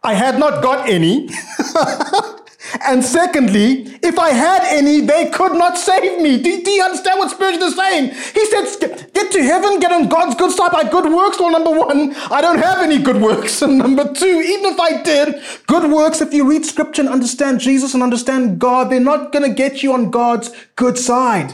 I 0.01 0.13
had 0.13 0.39
not 0.39 0.63
got 0.63 0.89
any. 0.89 1.29
And 2.85 3.03
secondly, 3.03 3.97
if 4.03 4.19
I 4.19 4.29
had 4.31 4.61
any, 4.65 5.01
they 5.01 5.29
could 5.31 5.53
not 5.53 5.77
save 5.77 6.21
me. 6.21 6.41
Do, 6.41 6.61
do 6.61 6.71
you 6.71 6.83
understand 6.83 7.17
what 7.17 7.31
Spurgeon 7.31 7.63
is 7.63 7.75
saying? 7.75 8.09
He 8.09 8.45
said, 8.45 9.13
get 9.13 9.31
to 9.31 9.43
heaven, 9.43 9.79
get 9.79 9.91
on 9.91 10.07
God's 10.07 10.35
good 10.35 10.51
side 10.51 10.71
by 10.71 10.83
good 10.83 11.11
works. 11.11 11.39
Well, 11.39 11.51
number 11.51 11.71
one, 11.71 12.13
I 12.29 12.41
don't 12.41 12.59
have 12.59 12.79
any 12.79 13.01
good 13.01 13.21
works. 13.21 13.61
And 13.69 13.77
number 13.77 14.11
two, 14.13 14.25
even 14.25 14.73
if 14.73 14.79
I 14.79 15.01
did, 15.03 15.41
good 15.67 15.91
works, 15.91 16.21
if 16.21 16.33
you 16.33 16.49
read 16.49 16.65
scripture 16.65 17.01
and 17.01 17.09
understand 17.09 17.59
Jesus 17.59 17.93
and 17.93 18.03
understand 18.03 18.59
God, 18.59 18.89
they're 18.89 18.99
not 18.99 19.31
going 19.31 19.47
to 19.47 19.53
get 19.53 19.81
you 19.83 19.93
on 19.93 20.11
God's 20.11 20.51
good 20.75 20.97
side. 20.97 21.53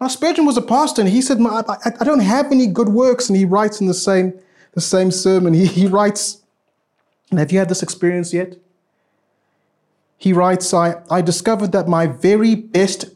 Now, 0.00 0.08
Spurgeon 0.08 0.46
was 0.46 0.56
a 0.56 0.62
pastor 0.62 1.02
and 1.02 1.10
he 1.10 1.22
said, 1.22 1.40
I, 1.40 1.62
I, 2.00 2.04
don't 2.04 2.20
have 2.20 2.50
any 2.50 2.66
good 2.66 2.88
works. 2.88 3.28
And 3.28 3.36
he 3.36 3.44
writes 3.44 3.80
in 3.80 3.86
the 3.86 3.94
same, 3.94 4.34
the 4.72 4.80
same 4.80 5.10
sermon, 5.10 5.54
he, 5.54 5.66
he 5.66 5.86
writes, 5.86 6.42
and 7.30 7.38
have 7.38 7.52
you 7.52 7.58
had 7.58 7.68
this 7.68 7.82
experience 7.82 8.34
yet? 8.34 8.56
He 10.22 10.32
writes, 10.32 10.72
I, 10.72 11.02
I 11.10 11.20
discovered 11.20 11.72
that 11.72 11.88
my 11.88 12.06
very 12.06 12.54
best, 12.54 13.06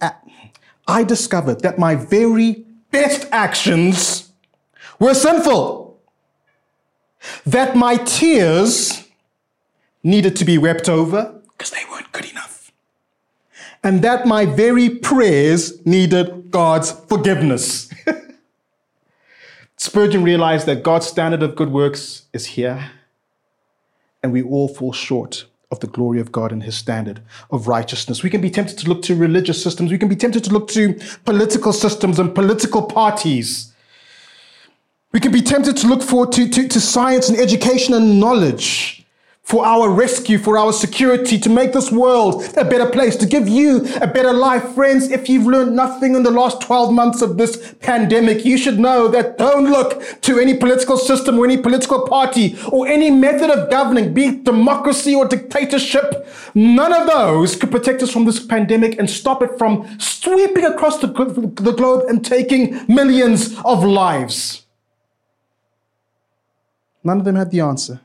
I 0.88 1.04
discovered 1.04 1.60
that 1.60 1.78
my 1.78 1.94
very 1.94 2.64
best 2.90 3.28
actions 3.30 4.32
were 4.98 5.14
sinful. 5.14 6.00
That 7.46 7.76
my 7.76 7.98
tears 7.98 9.06
needed 10.02 10.34
to 10.34 10.44
be 10.44 10.58
wept 10.58 10.88
over 10.88 11.40
because 11.52 11.70
they 11.70 11.84
weren't 11.88 12.10
good 12.10 12.28
enough. 12.28 12.72
And 13.84 14.02
that 14.02 14.26
my 14.26 14.44
very 14.44 14.88
prayers 14.88 15.86
needed 15.86 16.50
God's 16.50 16.90
forgiveness. 16.90 17.88
Spurgeon 19.76 20.24
realized 20.24 20.66
that 20.66 20.82
God's 20.82 21.06
standard 21.06 21.44
of 21.44 21.54
good 21.54 21.70
works 21.70 22.24
is 22.32 22.46
here, 22.46 22.90
and 24.24 24.32
we 24.32 24.42
all 24.42 24.66
fall 24.66 24.92
short 24.92 25.44
of 25.70 25.80
the 25.80 25.86
glory 25.86 26.20
of 26.20 26.30
God 26.30 26.52
and 26.52 26.62
his 26.62 26.76
standard 26.76 27.20
of 27.50 27.66
righteousness. 27.66 28.22
We 28.22 28.30
can 28.30 28.40
be 28.40 28.50
tempted 28.50 28.78
to 28.78 28.88
look 28.88 29.02
to 29.02 29.16
religious 29.16 29.62
systems. 29.62 29.90
We 29.90 29.98
can 29.98 30.08
be 30.08 30.16
tempted 30.16 30.44
to 30.44 30.52
look 30.52 30.68
to 30.68 30.98
political 31.24 31.72
systems 31.72 32.18
and 32.18 32.34
political 32.34 32.82
parties. 32.82 33.72
We 35.12 35.20
can 35.20 35.32
be 35.32 35.42
tempted 35.42 35.76
to 35.78 35.88
look 35.88 36.02
forward 36.02 36.32
to, 36.32 36.48
to, 36.48 36.68
to 36.68 36.80
science 36.80 37.28
and 37.28 37.38
education 37.38 37.94
and 37.94 38.20
knowledge 38.20 39.05
for 39.46 39.64
our 39.64 39.88
rescue, 39.88 40.38
for 40.38 40.58
our 40.58 40.72
security, 40.72 41.38
to 41.38 41.48
make 41.48 41.72
this 41.72 41.92
world 41.92 42.42
a 42.56 42.64
better 42.64 42.90
place, 42.90 43.14
to 43.14 43.24
give 43.24 43.48
you 43.48 43.86
a 44.00 44.06
better 44.06 44.32
life. 44.32 44.74
Friends, 44.74 45.08
if 45.08 45.28
you've 45.28 45.46
learned 45.46 45.76
nothing 45.76 46.16
in 46.16 46.24
the 46.24 46.32
last 46.32 46.60
12 46.62 46.92
months 46.92 47.22
of 47.22 47.36
this 47.36 47.74
pandemic, 47.78 48.44
you 48.44 48.58
should 48.58 48.80
know 48.80 49.06
that 49.06 49.38
don't 49.38 49.70
look 49.70 50.02
to 50.22 50.40
any 50.40 50.56
political 50.56 50.98
system 50.98 51.38
or 51.38 51.44
any 51.44 51.56
political 51.56 52.08
party 52.08 52.58
or 52.72 52.88
any 52.88 53.08
method 53.08 53.48
of 53.48 53.70
governing, 53.70 54.12
be 54.12 54.24
it 54.24 54.42
democracy 54.42 55.14
or 55.14 55.28
dictatorship. 55.28 56.26
None 56.56 56.92
of 56.92 57.06
those 57.06 57.54
could 57.54 57.70
protect 57.70 58.02
us 58.02 58.10
from 58.10 58.24
this 58.24 58.44
pandemic 58.44 58.98
and 58.98 59.08
stop 59.08 59.42
it 59.42 59.56
from 59.56 59.88
sweeping 60.00 60.64
across 60.64 60.98
the, 60.98 61.06
the 61.06 61.72
globe 61.72 62.06
and 62.08 62.26
taking 62.26 62.84
millions 62.88 63.56
of 63.64 63.84
lives. 63.84 64.66
None 67.04 67.18
of 67.20 67.24
them 67.24 67.36
had 67.36 67.52
the 67.52 67.60
answer. 67.60 68.00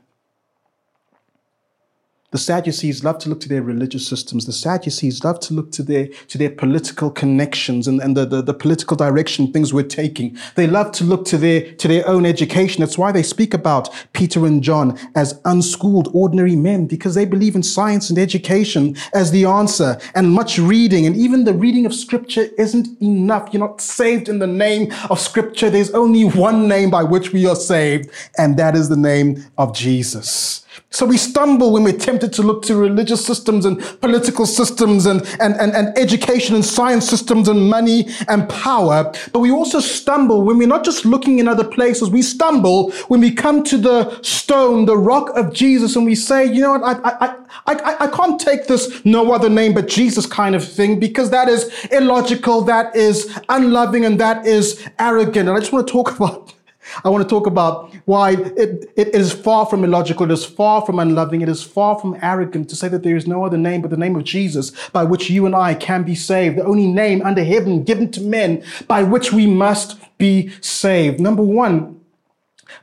The 2.32 2.38
Sadducees 2.38 3.04
love 3.04 3.18
to 3.18 3.28
look 3.28 3.40
to 3.40 3.48
their 3.48 3.60
religious 3.60 4.08
systems. 4.08 4.46
The 4.46 4.54
Sadducees 4.54 5.22
love 5.22 5.38
to 5.40 5.52
look 5.52 5.70
to 5.72 5.82
their, 5.82 6.08
to 6.28 6.38
their 6.38 6.48
political 6.48 7.10
connections 7.10 7.86
and, 7.86 8.00
and 8.00 8.16
the, 8.16 8.24
the, 8.24 8.40
the, 8.40 8.54
political 8.54 8.96
direction 8.96 9.52
things 9.52 9.74
we're 9.74 9.82
taking. 9.82 10.38
They 10.54 10.66
love 10.66 10.92
to 10.92 11.04
look 11.04 11.26
to 11.26 11.36
their, 11.36 11.74
to 11.74 11.88
their 11.88 12.08
own 12.08 12.24
education. 12.24 12.80
That's 12.80 12.96
why 12.96 13.12
they 13.12 13.22
speak 13.22 13.52
about 13.52 13.90
Peter 14.14 14.46
and 14.46 14.62
John 14.62 14.98
as 15.14 15.38
unschooled, 15.44 16.08
ordinary 16.14 16.56
men, 16.56 16.86
because 16.86 17.14
they 17.14 17.26
believe 17.26 17.54
in 17.54 17.62
science 17.62 18.08
and 18.08 18.18
education 18.18 18.96
as 19.12 19.30
the 19.30 19.44
answer 19.44 20.00
and 20.14 20.32
much 20.32 20.58
reading. 20.58 21.04
And 21.04 21.14
even 21.14 21.44
the 21.44 21.52
reading 21.52 21.84
of 21.84 21.92
scripture 21.92 22.48
isn't 22.56 22.88
enough. 23.02 23.50
You're 23.52 23.60
not 23.60 23.82
saved 23.82 24.30
in 24.30 24.38
the 24.38 24.46
name 24.46 24.90
of 25.10 25.20
scripture. 25.20 25.68
There's 25.68 25.90
only 25.90 26.24
one 26.24 26.66
name 26.66 26.88
by 26.88 27.02
which 27.02 27.34
we 27.34 27.44
are 27.44 27.56
saved, 27.56 28.08
and 28.38 28.56
that 28.56 28.74
is 28.74 28.88
the 28.88 28.96
name 28.96 29.44
of 29.58 29.74
Jesus. 29.74 30.64
So 30.90 31.06
we 31.06 31.16
stumble 31.16 31.72
when 31.72 31.84
we're 31.84 31.98
tempted 31.98 32.32
to 32.34 32.42
look 32.42 32.62
to 32.64 32.76
religious 32.76 33.24
systems 33.24 33.64
and 33.64 33.80
political 34.00 34.44
systems 34.44 35.06
and, 35.06 35.22
and, 35.40 35.54
and, 35.56 35.72
and 35.74 35.96
education 35.96 36.54
and 36.54 36.64
science 36.64 37.08
systems 37.08 37.48
and 37.48 37.68
money 37.68 38.08
and 38.28 38.48
power. 38.48 39.12
But 39.32 39.40
we 39.40 39.50
also 39.50 39.80
stumble 39.80 40.42
when 40.42 40.58
we're 40.58 40.68
not 40.68 40.84
just 40.84 41.04
looking 41.04 41.38
in 41.38 41.48
other 41.48 41.64
places. 41.64 42.10
We 42.10 42.22
stumble 42.22 42.90
when 43.08 43.20
we 43.20 43.32
come 43.32 43.62
to 43.64 43.78
the 43.78 44.20
stone, 44.22 44.84
the 44.84 44.96
rock 44.96 45.30
of 45.36 45.52
Jesus, 45.52 45.96
and 45.96 46.04
we 46.04 46.14
say, 46.14 46.44
you 46.44 46.60
know 46.60 46.78
what, 46.78 46.82
I, 46.82 47.26
I, 47.26 47.36
I, 47.66 47.96
I 48.04 48.06
can't 48.08 48.40
take 48.40 48.66
this 48.66 49.04
no 49.04 49.32
other 49.32 49.48
name 49.48 49.74
but 49.74 49.88
Jesus 49.88 50.26
kind 50.26 50.54
of 50.54 50.66
thing 50.66 51.00
because 51.00 51.30
that 51.30 51.48
is 51.48 51.70
illogical, 51.90 52.62
that 52.62 52.94
is 52.94 53.38
unloving, 53.48 54.04
and 54.04 54.20
that 54.20 54.46
is 54.46 54.86
arrogant. 54.98 55.48
And 55.48 55.56
I 55.56 55.60
just 55.60 55.72
want 55.72 55.86
to 55.86 55.92
talk 55.92 56.16
about 56.16 56.52
I 57.04 57.08
want 57.08 57.22
to 57.22 57.28
talk 57.28 57.46
about 57.46 57.94
why 58.04 58.32
it, 58.32 58.92
it 58.96 59.14
is 59.14 59.32
far 59.32 59.66
from 59.66 59.84
illogical, 59.84 60.24
it 60.24 60.32
is 60.32 60.44
far 60.44 60.84
from 60.84 60.98
unloving, 60.98 61.40
it 61.40 61.48
is 61.48 61.62
far 61.62 61.98
from 61.98 62.18
arrogant 62.22 62.68
to 62.70 62.76
say 62.76 62.88
that 62.88 63.02
there 63.02 63.16
is 63.16 63.26
no 63.26 63.44
other 63.44 63.58
name 63.58 63.82
but 63.82 63.90
the 63.90 63.96
name 63.96 64.16
of 64.16 64.24
Jesus 64.24 64.72
by 64.90 65.04
which 65.04 65.30
you 65.30 65.46
and 65.46 65.54
I 65.54 65.74
can 65.74 66.02
be 66.02 66.14
saved, 66.14 66.58
the 66.58 66.64
only 66.64 66.86
name 66.86 67.22
under 67.22 67.44
heaven 67.44 67.84
given 67.84 68.10
to 68.12 68.20
men 68.20 68.64
by 68.88 69.02
which 69.02 69.32
we 69.32 69.46
must 69.46 69.98
be 70.18 70.50
saved. 70.60 71.20
Number 71.20 71.42
one, 71.42 72.00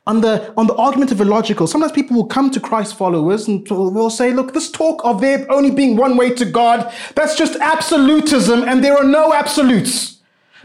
on 0.06 0.22
the, 0.22 0.54
on 0.56 0.67
the 0.67 0.76
argument 0.76 1.12
of 1.12 1.22
illogical, 1.22 1.67
sometimes 1.67 1.91
people 1.91 2.15
will 2.15 2.26
come 2.26 2.52
to 2.52 2.60
Christ 2.60 2.98
followers 2.98 3.48
and 3.48 3.65
they'll 3.67 4.10
say, 4.10 4.32
look, 4.32 4.54
this 4.54 4.69
talk 4.72 5.04
of 5.04 5.22
there 5.22 5.50
only 5.52 5.72
being 5.72 5.98
one 5.98 6.17
way 6.17 6.34
to 6.34 6.45
God, 6.45 6.91
that's 7.15 7.36
just 7.36 7.56
absolutism 7.60 8.63
and 8.63 8.84
there 8.84 8.98
are 8.98 9.04
no 9.04 9.34
absolutes. 9.34 10.18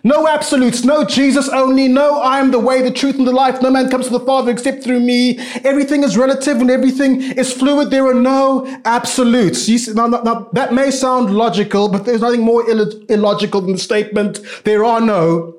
No 0.06 0.28
absolutes, 0.28 0.84
no 0.84 1.02
Jesus 1.02 1.48
only, 1.48 1.88
no 1.88 2.20
I 2.20 2.38
am 2.38 2.50
the 2.50 2.58
way, 2.58 2.82
the 2.82 2.90
truth, 2.90 3.16
and 3.16 3.26
the 3.26 3.32
life. 3.32 3.62
No 3.62 3.70
man 3.70 3.88
comes 3.88 4.04
to 4.06 4.12
the 4.12 4.20
Father 4.20 4.52
except 4.52 4.84
through 4.84 5.00
me. 5.00 5.38
Everything 5.64 6.02
is 6.02 6.14
relative 6.18 6.58
and 6.58 6.70
everything 6.70 7.22
is 7.22 7.50
fluid. 7.54 7.90
There 7.90 8.06
are 8.06 8.14
no 8.14 8.66
absolutes. 8.84 9.62
See, 9.62 9.78
now, 9.94 10.08
now, 10.08 10.50
that 10.52 10.74
may 10.74 10.90
sound 10.90 11.34
logical, 11.34 11.88
but 11.88 12.04
there's 12.04 12.20
nothing 12.20 12.42
more 12.42 12.68
Ill- 12.68 13.02
illogical 13.06 13.62
than 13.62 13.72
the 13.72 13.78
statement 13.78 14.40
there 14.64 14.84
are 14.84 15.00
no 15.00 15.56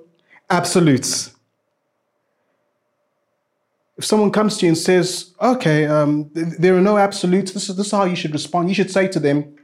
absolutes. 0.51 1.31
If 3.97 4.05
someone 4.05 4.31
comes 4.31 4.57
to 4.57 4.67
you 4.67 4.73
and 4.73 4.77
says, 4.77 5.33
okay, 5.41 5.87
um, 5.87 6.29
there 6.33 6.77
are 6.77 6.81
no 6.81 6.99
absolutes, 6.99 7.53
this 7.53 7.67
is, 7.67 7.77
this 7.77 7.87
is 7.87 7.91
how 7.91 8.03
you 8.03 8.15
should 8.15 8.33
respond. 8.33 8.69
You 8.69 8.75
should 8.75 8.91
say 8.91 9.07
to 9.07 9.19
them, 9.19 9.55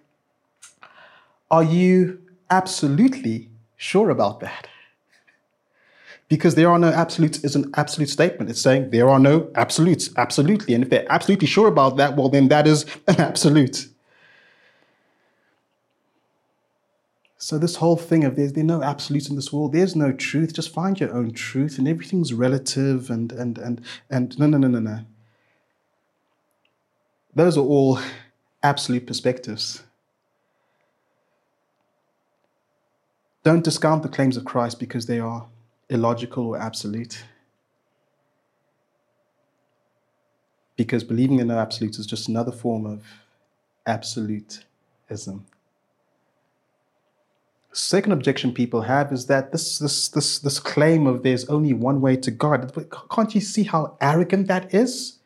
are 1.52 1.64
you 1.64 2.20
absolutely 2.50 3.52
sure 3.76 4.10
about 4.10 4.40
that? 4.40 4.70
Because 6.32 6.56
there 6.56 6.72
are 6.72 6.80
no 6.80 6.88
absolutes 6.88 7.44
is 7.44 7.58
an 7.58 7.70
absolute 7.74 8.08
statement. 8.08 8.50
It's 8.50 8.62
saying 8.62 8.92
there 8.92 9.10
are 9.10 9.20
no 9.20 9.52
absolutes, 9.56 10.10
absolutely. 10.16 10.74
And 10.74 10.82
if 10.82 10.90
they're 10.90 11.12
absolutely 11.12 11.46
sure 11.46 11.68
about 11.68 11.98
that, 11.98 12.16
well, 12.16 12.30
then 12.30 12.48
that 12.48 12.66
is 12.68 12.86
an 13.10 13.20
absolute. 13.20 13.90
So 17.38 17.58
this 17.58 17.76
whole 17.76 17.98
thing 17.98 18.24
of 18.24 18.38
there's 18.38 18.54
there 18.54 18.64
no 18.64 18.82
absolutes 18.82 19.28
in 19.28 19.36
this 19.36 19.52
world, 19.52 19.74
there's 19.74 19.94
no 19.94 20.14
truth. 20.14 20.54
Just 20.54 20.74
find 20.74 20.98
your 21.02 21.14
own 21.14 21.34
truth, 21.34 21.78
and 21.78 21.86
everything's 21.86 22.32
relative. 22.34 23.10
And 23.10 23.34
and 23.34 23.58
and 23.58 23.82
and 24.10 24.40
no 24.40 24.48
no 24.48 24.58
no 24.58 24.70
no 24.70 24.80
no. 24.80 25.00
Those 27.36 27.58
are 27.58 27.66
all 27.76 28.00
absolute 28.64 29.06
perspectives. 29.06 29.84
Don't 33.44 33.66
discount 33.66 34.04
the 34.04 34.08
claims 34.08 34.38
of 34.38 34.46
Christ 34.46 34.80
because 34.80 35.08
they 35.08 35.20
are 35.20 35.48
illogical 35.92 36.48
or 36.48 36.58
absolute. 36.58 37.24
Because 40.78 41.04
believing 41.04 41.40
in 41.40 41.48
no 41.48 41.60
absolutes 41.60 42.00
is 42.00 42.08
just 42.08 42.28
another 42.28 42.52
form 42.52 42.86
of 42.86 43.04
absolutism. 43.86 45.46
Second 47.74 48.12
objection 48.12 48.54
people 48.54 48.82
have 48.82 49.12
is 49.14 49.28
that 49.28 49.52
this, 49.52 49.80
this, 49.80 50.10
this, 50.10 50.40
this 50.40 50.60
claim 50.60 51.08
of 51.08 51.24
there's 51.24 51.46
only 51.46 51.74
one 51.74 52.02
way 52.02 52.16
to 52.18 52.32
God, 52.32 52.74
can't 53.12 53.36
you 53.36 53.42
see 53.42 53.64
how 53.64 53.98
arrogant 54.02 54.48
that 54.48 54.74
is? 54.74 55.20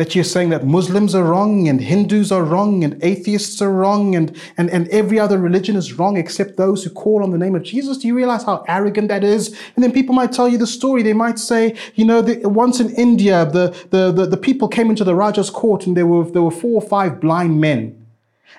That 0.00 0.14
you're 0.14 0.24
saying 0.24 0.48
that 0.48 0.64
Muslims 0.64 1.14
are 1.14 1.24
wrong 1.24 1.68
and 1.68 1.78
Hindus 1.78 2.32
are 2.32 2.42
wrong 2.42 2.82
and 2.84 2.98
atheists 3.04 3.60
are 3.60 3.70
wrong 3.70 4.14
and, 4.14 4.34
and, 4.56 4.70
and 4.70 4.88
every 4.88 5.18
other 5.18 5.36
religion 5.36 5.76
is 5.76 5.92
wrong 5.92 6.16
except 6.16 6.56
those 6.56 6.82
who 6.82 6.88
call 6.88 7.22
on 7.22 7.32
the 7.32 7.36
name 7.36 7.54
of 7.54 7.62
Jesus? 7.64 7.98
Do 7.98 8.08
you 8.08 8.16
realize 8.16 8.42
how 8.42 8.64
arrogant 8.66 9.08
that 9.08 9.22
is? 9.22 9.54
And 9.76 9.84
then 9.84 9.92
people 9.92 10.14
might 10.14 10.32
tell 10.32 10.48
you 10.48 10.56
the 10.56 10.66
story. 10.66 11.02
They 11.02 11.12
might 11.12 11.38
say, 11.38 11.76
you 11.96 12.06
know, 12.06 12.22
the, 12.22 12.48
once 12.48 12.80
in 12.80 12.94
India, 12.94 13.44
the, 13.44 13.76
the, 13.90 14.10
the, 14.10 14.24
the 14.24 14.38
people 14.38 14.68
came 14.68 14.88
into 14.88 15.04
the 15.04 15.14
Raja's 15.14 15.50
court 15.50 15.86
and 15.86 15.94
there 15.94 16.06
were, 16.06 16.24
there 16.24 16.40
were 16.40 16.50
four 16.50 16.82
or 16.82 16.88
five 16.88 17.20
blind 17.20 17.60
men. 17.60 17.99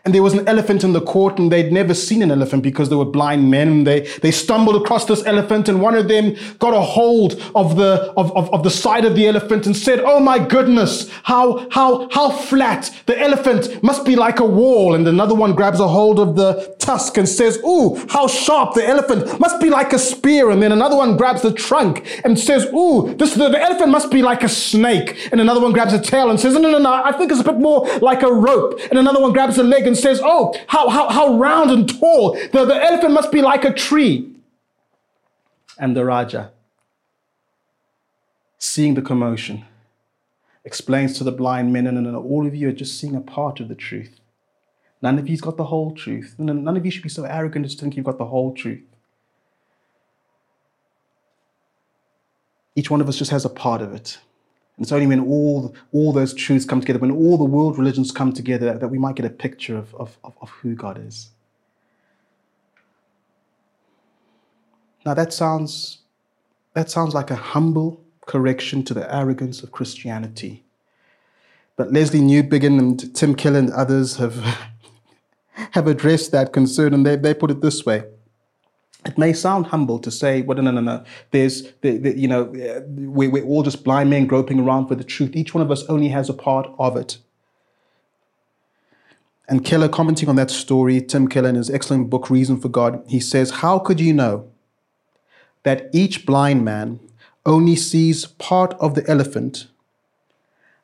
And 0.03 0.15
there 0.15 0.23
was 0.23 0.33
an 0.33 0.47
elephant 0.47 0.83
in 0.83 0.93
the 0.93 1.01
court, 1.01 1.37
and 1.37 1.51
they'd 1.51 1.71
never 1.71 1.93
seen 1.93 2.23
an 2.23 2.31
elephant 2.31 2.63
because 2.63 2.89
they 2.89 2.95
were 2.95 3.05
blind 3.05 3.51
men. 3.51 3.67
And 3.67 3.87
they, 3.87 4.01
they 4.23 4.31
stumbled 4.31 4.81
across 4.81 5.05
this 5.05 5.23
elephant, 5.25 5.69
and 5.69 5.79
one 5.79 5.93
of 5.93 6.07
them 6.07 6.35
got 6.57 6.73
a 6.73 6.81
hold 6.81 7.33
of 7.53 7.75
the, 7.75 8.11
of, 8.17 8.35
of, 8.35 8.51
of 8.51 8.63
the 8.63 8.71
side 8.71 9.05
of 9.05 9.15
the 9.15 9.27
elephant 9.27 9.67
and 9.67 9.77
said, 9.77 9.99
Oh 9.99 10.19
my 10.19 10.39
goodness, 10.39 11.11
how, 11.23 11.69
how, 11.69 12.09
how 12.09 12.31
flat. 12.31 12.89
The 13.05 13.19
elephant 13.19 13.83
must 13.83 14.03
be 14.03 14.15
like 14.15 14.39
a 14.39 14.45
wall. 14.45 14.95
And 14.95 15.07
another 15.07 15.35
one 15.35 15.53
grabs 15.53 15.79
a 15.79 15.87
hold 15.87 16.19
of 16.19 16.35
the 16.35 16.75
tusk 16.79 17.17
and 17.17 17.29
says, 17.29 17.59
Ooh, 17.63 18.03
how 18.09 18.27
sharp. 18.27 18.73
The 18.73 18.87
elephant 18.87 19.39
must 19.39 19.61
be 19.61 19.69
like 19.69 19.93
a 19.93 19.99
spear. 19.99 20.49
And 20.49 20.63
then 20.63 20.71
another 20.71 20.95
one 20.95 21.15
grabs 21.15 21.43
the 21.43 21.53
trunk 21.53 22.21
and 22.23 22.39
says, 22.39 22.65
Ooh, 22.73 23.13
this, 23.17 23.35
the, 23.35 23.49
the 23.49 23.61
elephant 23.61 23.91
must 23.91 24.09
be 24.09 24.23
like 24.23 24.41
a 24.41 24.49
snake. 24.49 25.29
And 25.31 25.39
another 25.39 25.61
one 25.61 25.73
grabs 25.73 25.93
a 25.93 26.01
tail 26.01 26.31
and 26.31 26.39
says, 26.39 26.55
No, 26.55 26.71
no, 26.71 26.79
no, 26.79 26.91
I 26.91 27.11
think 27.11 27.31
it's 27.31 27.41
a 27.41 27.43
bit 27.43 27.59
more 27.59 27.87
like 27.99 28.23
a 28.23 28.33
rope. 28.33 28.79
And 28.89 28.97
another 28.97 29.21
one 29.21 29.31
grabs 29.31 29.59
a 29.59 29.63
leg 29.63 29.90
and 29.91 29.99
says, 29.99 30.21
Oh, 30.23 30.55
how, 30.67 30.89
how, 30.89 31.09
how 31.09 31.37
round 31.37 31.69
and 31.69 31.87
tall. 31.87 32.33
The, 32.33 32.65
the 32.65 32.83
elephant 32.83 33.13
must 33.13 33.31
be 33.31 33.41
like 33.41 33.65
a 33.65 33.73
tree. 33.73 34.33
And 35.77 35.95
the 35.95 36.05
Raja, 36.05 36.51
seeing 38.57 38.93
the 38.93 39.01
commotion, 39.01 39.65
explains 40.63 41.17
to 41.17 41.23
the 41.23 41.31
blind 41.31 41.73
men, 41.73 41.87
and 41.87 42.15
all 42.15 42.45
of 42.45 42.55
you 42.55 42.69
are 42.69 42.73
just 42.73 42.99
seeing 42.99 43.15
a 43.15 43.21
part 43.21 43.59
of 43.59 43.67
the 43.67 43.75
truth. 43.75 44.19
None 45.01 45.17
of 45.17 45.27
you's 45.27 45.41
got 45.41 45.57
the 45.57 45.65
whole 45.65 45.93
truth. 45.95 46.35
None 46.37 46.77
of 46.77 46.85
you 46.85 46.91
should 46.91 47.03
be 47.03 47.09
so 47.09 47.23
arrogant 47.23 47.65
as 47.65 47.73
to 47.75 47.81
think 47.81 47.97
you've 47.97 48.05
got 48.05 48.19
the 48.19 48.25
whole 48.25 48.53
truth. 48.53 48.83
Each 52.75 52.89
one 52.89 53.01
of 53.01 53.09
us 53.09 53.17
just 53.17 53.31
has 53.31 53.43
a 53.43 53.49
part 53.49 53.81
of 53.81 53.93
it. 53.93 54.19
And 54.77 54.85
it's 54.85 54.91
only 54.91 55.07
when 55.07 55.19
all, 55.19 55.75
all 55.91 56.11
those 56.13 56.33
truths 56.33 56.65
come 56.65 56.81
together, 56.81 56.99
when 56.99 57.11
all 57.11 57.37
the 57.37 57.43
world 57.43 57.77
religions 57.77 58.11
come 58.11 58.33
together, 58.33 58.77
that, 58.77 58.87
we 58.87 58.97
might 58.97 59.15
get 59.15 59.25
a 59.25 59.29
picture 59.29 59.77
of, 59.77 59.93
of, 59.95 60.17
of 60.23 60.49
who 60.49 60.75
God 60.75 60.97
is. 61.05 61.29
Now 65.05 65.13
that 65.15 65.33
sounds 65.33 65.99
that 66.73 66.89
sounds 66.89 67.13
like 67.13 67.31
a 67.31 67.35
humble 67.35 68.01
correction 68.25 68.83
to 68.85 68.93
the 68.93 69.13
arrogance 69.13 69.61
of 69.61 69.71
Christianity. 69.71 70.63
But 71.75 71.89
Lesslie 71.89 72.21
Newbigin 72.21 72.79
and 72.79 73.15
Tim 73.15 73.35
Keller 73.35 73.59
and 73.59 73.71
others 73.71 74.17
have, 74.17 74.35
have 75.71 75.87
addressed 75.87 76.31
that 76.31 76.53
concern, 76.53 76.93
and 76.93 77.05
they, 77.05 77.15
they 77.15 77.33
put 77.33 77.51
it 77.51 77.61
this 77.61 77.85
way. 77.85 78.03
It 79.05 79.17
may 79.17 79.33
sound 79.33 79.67
humble 79.67 79.97
to 79.99 80.11
say, 80.11 80.43
well, 80.43 80.57
no, 80.57 80.63
no, 80.69 80.71
no, 80.71 80.81
no. 80.81 81.03
there's, 81.31 81.71
the, 81.81 81.97
the, 81.97 82.17
you 82.17 82.27
know, 82.27 82.43
we, 82.95 83.27
we're 83.27 83.43
all 83.43 83.63
just 83.63 83.83
blind 83.83 84.11
men 84.11 84.27
groping 84.27 84.59
around 84.59 84.87
for 84.87 84.95
the 84.95 85.03
truth. 85.03 85.35
Each 85.35 85.55
one 85.55 85.63
of 85.63 85.71
us 85.71 85.83
only 85.85 86.09
has 86.09 86.29
a 86.29 86.33
part 86.33 86.69
of 86.77 86.95
it. 86.95 87.17
And 89.47 89.65
Keller, 89.65 89.89
commenting 89.89 90.29
on 90.29 90.35
that 90.35 90.51
story, 90.51 91.01
Tim 91.01 91.27
Keller, 91.27 91.49
in 91.49 91.55
his 91.55 91.69
excellent 91.69 92.09
book, 92.09 92.29
Reason 92.29 92.59
for 92.59 92.69
God, 92.69 93.03
he 93.07 93.19
says, 93.19 93.51
How 93.51 93.79
could 93.79 93.99
you 93.99 94.13
know 94.13 94.49
that 95.63 95.89
each 95.93 96.25
blind 96.25 96.63
man 96.63 96.99
only 97.45 97.75
sees 97.75 98.27
part 98.27 98.75
of 98.75 98.93
the 98.93 99.05
elephant 99.09 99.67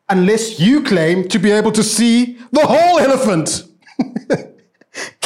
unless 0.10 0.60
you 0.60 0.84
claim 0.84 1.28
to 1.28 1.38
be 1.38 1.52
able 1.52 1.72
to 1.72 1.84
see 1.84 2.38
the 2.52 2.66
whole 2.66 3.00
elephant? 3.00 3.64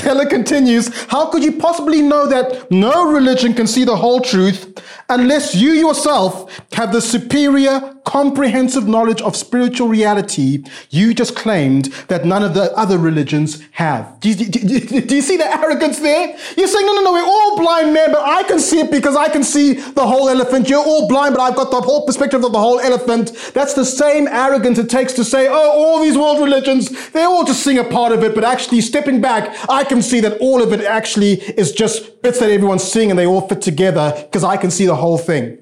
Keller 0.01 0.25
continues, 0.25 0.89
how 1.05 1.29
could 1.29 1.43
you 1.43 1.51
possibly 1.53 2.01
know 2.01 2.25
that 2.25 2.71
no 2.71 3.11
religion 3.11 3.53
can 3.53 3.67
see 3.67 3.83
the 3.83 3.95
whole 3.95 4.19
truth 4.19 4.81
unless 5.09 5.53
you 5.53 5.71
yourself 5.73 6.59
have 6.73 6.91
the 6.91 6.99
superior, 6.99 7.95
comprehensive 8.03 8.87
knowledge 8.87 9.21
of 9.21 9.35
spiritual 9.35 9.87
reality 9.87 10.63
you 10.89 11.13
just 11.13 11.35
claimed 11.35 11.85
that 12.07 12.25
none 12.25 12.43
of 12.43 12.53
the 12.53 12.75
other 12.77 12.97
religions 12.97 13.61
have? 13.71 14.19
Do 14.19 14.29
you, 14.29 14.35
do, 14.35 14.59
do, 14.59 15.01
do 15.01 15.15
you 15.15 15.21
see 15.21 15.37
the 15.37 15.45
arrogance 15.45 15.99
there? 15.99 16.35
You're 16.57 16.67
saying, 16.67 16.85
no, 16.85 16.93
no, 16.95 17.01
no, 17.03 17.13
we're 17.13 17.23
all 17.23 17.57
blind 17.57 17.93
men, 17.93 18.11
but 18.11 18.21
I 18.21 18.43
can 18.43 18.59
see 18.59 18.79
it 18.79 18.91
because 18.91 19.15
I 19.15 19.29
can 19.29 19.43
see 19.43 19.73
the 19.73 20.05
whole 20.05 20.29
elephant. 20.29 20.69
You're 20.69 20.83
all 20.83 21.07
blind, 21.07 21.35
but 21.35 21.41
I've 21.41 21.55
got 21.55 21.71
the 21.71 21.81
whole 21.81 22.05
perspective 22.05 22.43
of 22.43 22.51
the 22.51 22.59
whole 22.59 22.79
elephant. 22.79 23.33
That's 23.53 23.73
the 23.73 23.85
same 23.85 24.27
arrogance 24.27 24.77
it 24.79 24.89
takes 24.89 25.13
to 25.13 25.23
say, 25.23 25.47
oh, 25.47 25.53
all 25.53 26.01
these 26.01 26.17
world 26.17 26.39
religions, 26.39 27.11
they're 27.11 27.27
all 27.27 27.45
just 27.45 27.63
seeing 27.63 27.77
a 27.77 27.83
part 27.83 28.11
of 28.11 28.23
it, 28.23 28.35
but 28.35 28.43
actually 28.43 28.81
stepping 28.81 29.21
back, 29.21 29.55
I 29.69 29.83
can 29.83 30.01
see 30.01 30.19
that 30.21 30.37
all 30.39 30.61
of 30.61 30.73
it 30.73 30.81
actually 30.81 31.33
is 31.33 31.71
just 31.71 32.21
bits 32.21 32.39
that 32.39 32.51
everyone's 32.51 32.83
seeing 32.83 33.09
and 33.09 33.17
they 33.17 33.25
all 33.25 33.47
fit 33.47 33.61
together 33.61 34.13
because 34.23 34.43
I 34.43 34.57
can 34.57 34.71
see 34.71 34.85
the 34.85 34.95
whole 34.95 35.17
thing. 35.17 35.57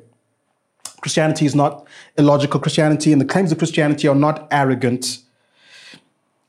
Christianity 1.01 1.45
is 1.45 1.55
not 1.55 1.87
illogical. 2.17 2.59
Christianity 2.59 3.11
and 3.11 3.21
the 3.21 3.25
claims 3.25 3.51
of 3.51 3.57
Christianity 3.57 4.07
are 4.07 4.15
not 4.15 4.47
arrogant. 4.51 5.19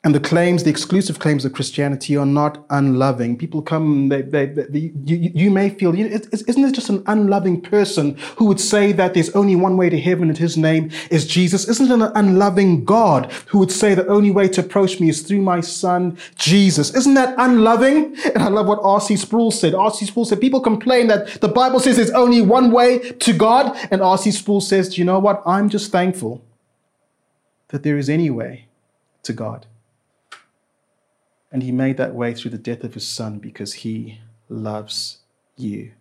And 0.02 0.14
the 0.14 0.20
claims, 0.20 0.64
the 0.64 0.70
exclusive 0.70 1.18
claims 1.18 1.44
of 1.44 1.52
Christianity 1.52 2.16
are 2.16 2.24
not 2.24 2.64
unloving. 2.70 3.36
People 3.36 3.60
come, 3.60 4.08
they, 4.08 4.22
they, 4.22 4.46
they, 4.46 4.92
you, 5.04 5.30
you, 5.34 5.50
may 5.50 5.68
feel, 5.68 5.94
you 5.94 6.08
know, 6.08 6.16
isn't 6.32 6.64
it 6.64 6.74
just 6.74 6.88
an 6.88 7.02
unloving 7.06 7.60
person 7.60 8.16
who 8.38 8.46
would 8.46 8.60
say 8.60 8.92
that 8.92 9.12
there's 9.12 9.28
only 9.36 9.54
one 9.56 9.76
way 9.76 9.90
to 9.90 10.00
heaven 10.00 10.30
and 10.30 10.38
his 10.38 10.56
name 10.56 10.90
is 11.10 11.26
Jesus? 11.26 11.68
Isn't 11.68 11.90
it 11.90 11.92
an 11.92 12.12
unloving 12.14 12.82
God 12.86 13.30
who 13.48 13.58
would 13.58 13.70
say 13.70 13.94
the 13.94 14.06
only 14.06 14.30
way 14.30 14.48
to 14.48 14.62
approach 14.62 15.00
me 15.00 15.10
is 15.10 15.20
through 15.20 15.42
my 15.42 15.60
son, 15.60 16.16
Jesus? 16.34 16.94
Isn't 16.94 17.14
that 17.14 17.34
unloving? 17.36 18.16
And 18.34 18.42
I 18.42 18.48
love 18.48 18.68
what 18.68 18.80
R.C. 18.82 19.16
Sproul 19.16 19.50
said. 19.50 19.74
R.C. 19.74 20.06
Sproul 20.06 20.24
said, 20.24 20.40
people 20.40 20.62
complain 20.62 21.08
that 21.08 21.42
the 21.42 21.48
Bible 21.48 21.78
says 21.78 21.96
there's 21.96 22.10
only 22.12 22.40
one 22.40 22.70
way 22.70 23.00
to 23.00 23.34
God. 23.34 23.76
And 23.90 24.00
R.C. 24.00 24.30
Sproul 24.30 24.62
says, 24.62 24.94
do 24.94 25.00
you 25.02 25.04
know 25.04 25.18
what? 25.18 25.42
I'm 25.44 25.68
just 25.68 25.92
thankful 25.92 26.42
that 27.68 27.82
there 27.82 27.98
is 27.98 28.08
any 28.08 28.30
way 28.30 28.64
to 29.24 29.34
God. 29.34 29.66
And 31.52 31.62
he 31.62 31.72
made 31.72 31.96
that 31.96 32.14
way 32.14 32.32
through 32.34 32.52
the 32.52 32.58
death 32.58 32.84
of 32.84 32.94
his 32.94 33.06
son 33.06 33.38
because 33.38 33.72
he 33.72 34.20
loves 34.48 35.18
you. 35.56 35.92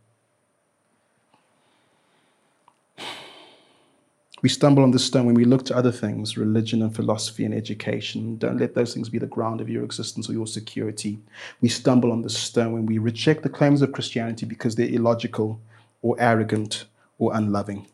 We 4.41 4.47
stumble 4.47 4.83
on 4.83 4.91
this 4.91 5.03
stone 5.03 5.25
when 5.25 5.35
we 5.35 5.43
look 5.43 5.65
to 5.65 5.75
other 5.75 5.91
things, 5.91 6.37
religion 6.37 6.81
and 6.81 6.95
philosophy 6.95 7.43
and 7.43 7.53
education. 7.53 8.37
Don't 8.37 8.57
let 8.57 8.73
those 8.73 8.93
things 8.93 9.09
be 9.09 9.17
the 9.17 9.27
ground 9.27 9.59
of 9.59 9.67
your 9.67 9.83
existence 9.83 10.29
or 10.29 10.33
your 10.33 10.47
security. 10.47 11.19
We 11.59 11.67
stumble 11.67 12.11
on 12.11 12.21
this 12.21 12.37
stone 12.37 12.71
when 12.71 12.85
we 12.85 12.99
reject 12.99 13.43
the 13.43 13.49
claims 13.49 13.81
of 13.81 13.91
Christianity 13.91 14.45
because 14.45 14.75
they're 14.75 14.87
illogical 14.87 15.59
or 16.01 16.15
arrogant 16.19 16.85
or 17.17 17.35
unloving. 17.35 17.87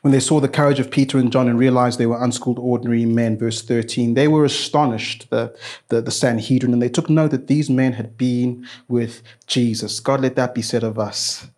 When 0.00 0.12
they 0.12 0.20
saw 0.20 0.40
the 0.40 0.48
courage 0.48 0.80
of 0.80 0.90
Peter 0.90 1.18
and 1.18 1.32
John 1.32 1.48
and 1.48 1.58
realized 1.58 1.98
they 1.98 2.06
were 2.06 2.22
unschooled, 2.22 2.58
ordinary 2.58 3.04
men, 3.04 3.38
verse 3.38 3.62
13, 3.62 4.14
they 4.14 4.28
were 4.28 4.44
astonished, 4.44 5.28
the, 5.30 5.56
the, 5.88 6.00
the 6.00 6.10
Sanhedrin, 6.10 6.72
and 6.72 6.82
they 6.82 6.88
took 6.88 7.10
note 7.10 7.30
that 7.30 7.46
these 7.46 7.68
men 7.68 7.94
had 7.94 8.16
been 8.16 8.66
with 8.88 9.22
Jesus. 9.46 10.00
God, 10.00 10.20
let 10.20 10.36
that 10.36 10.54
be 10.54 10.62
said 10.62 10.84
of 10.84 10.98
us 10.98 11.48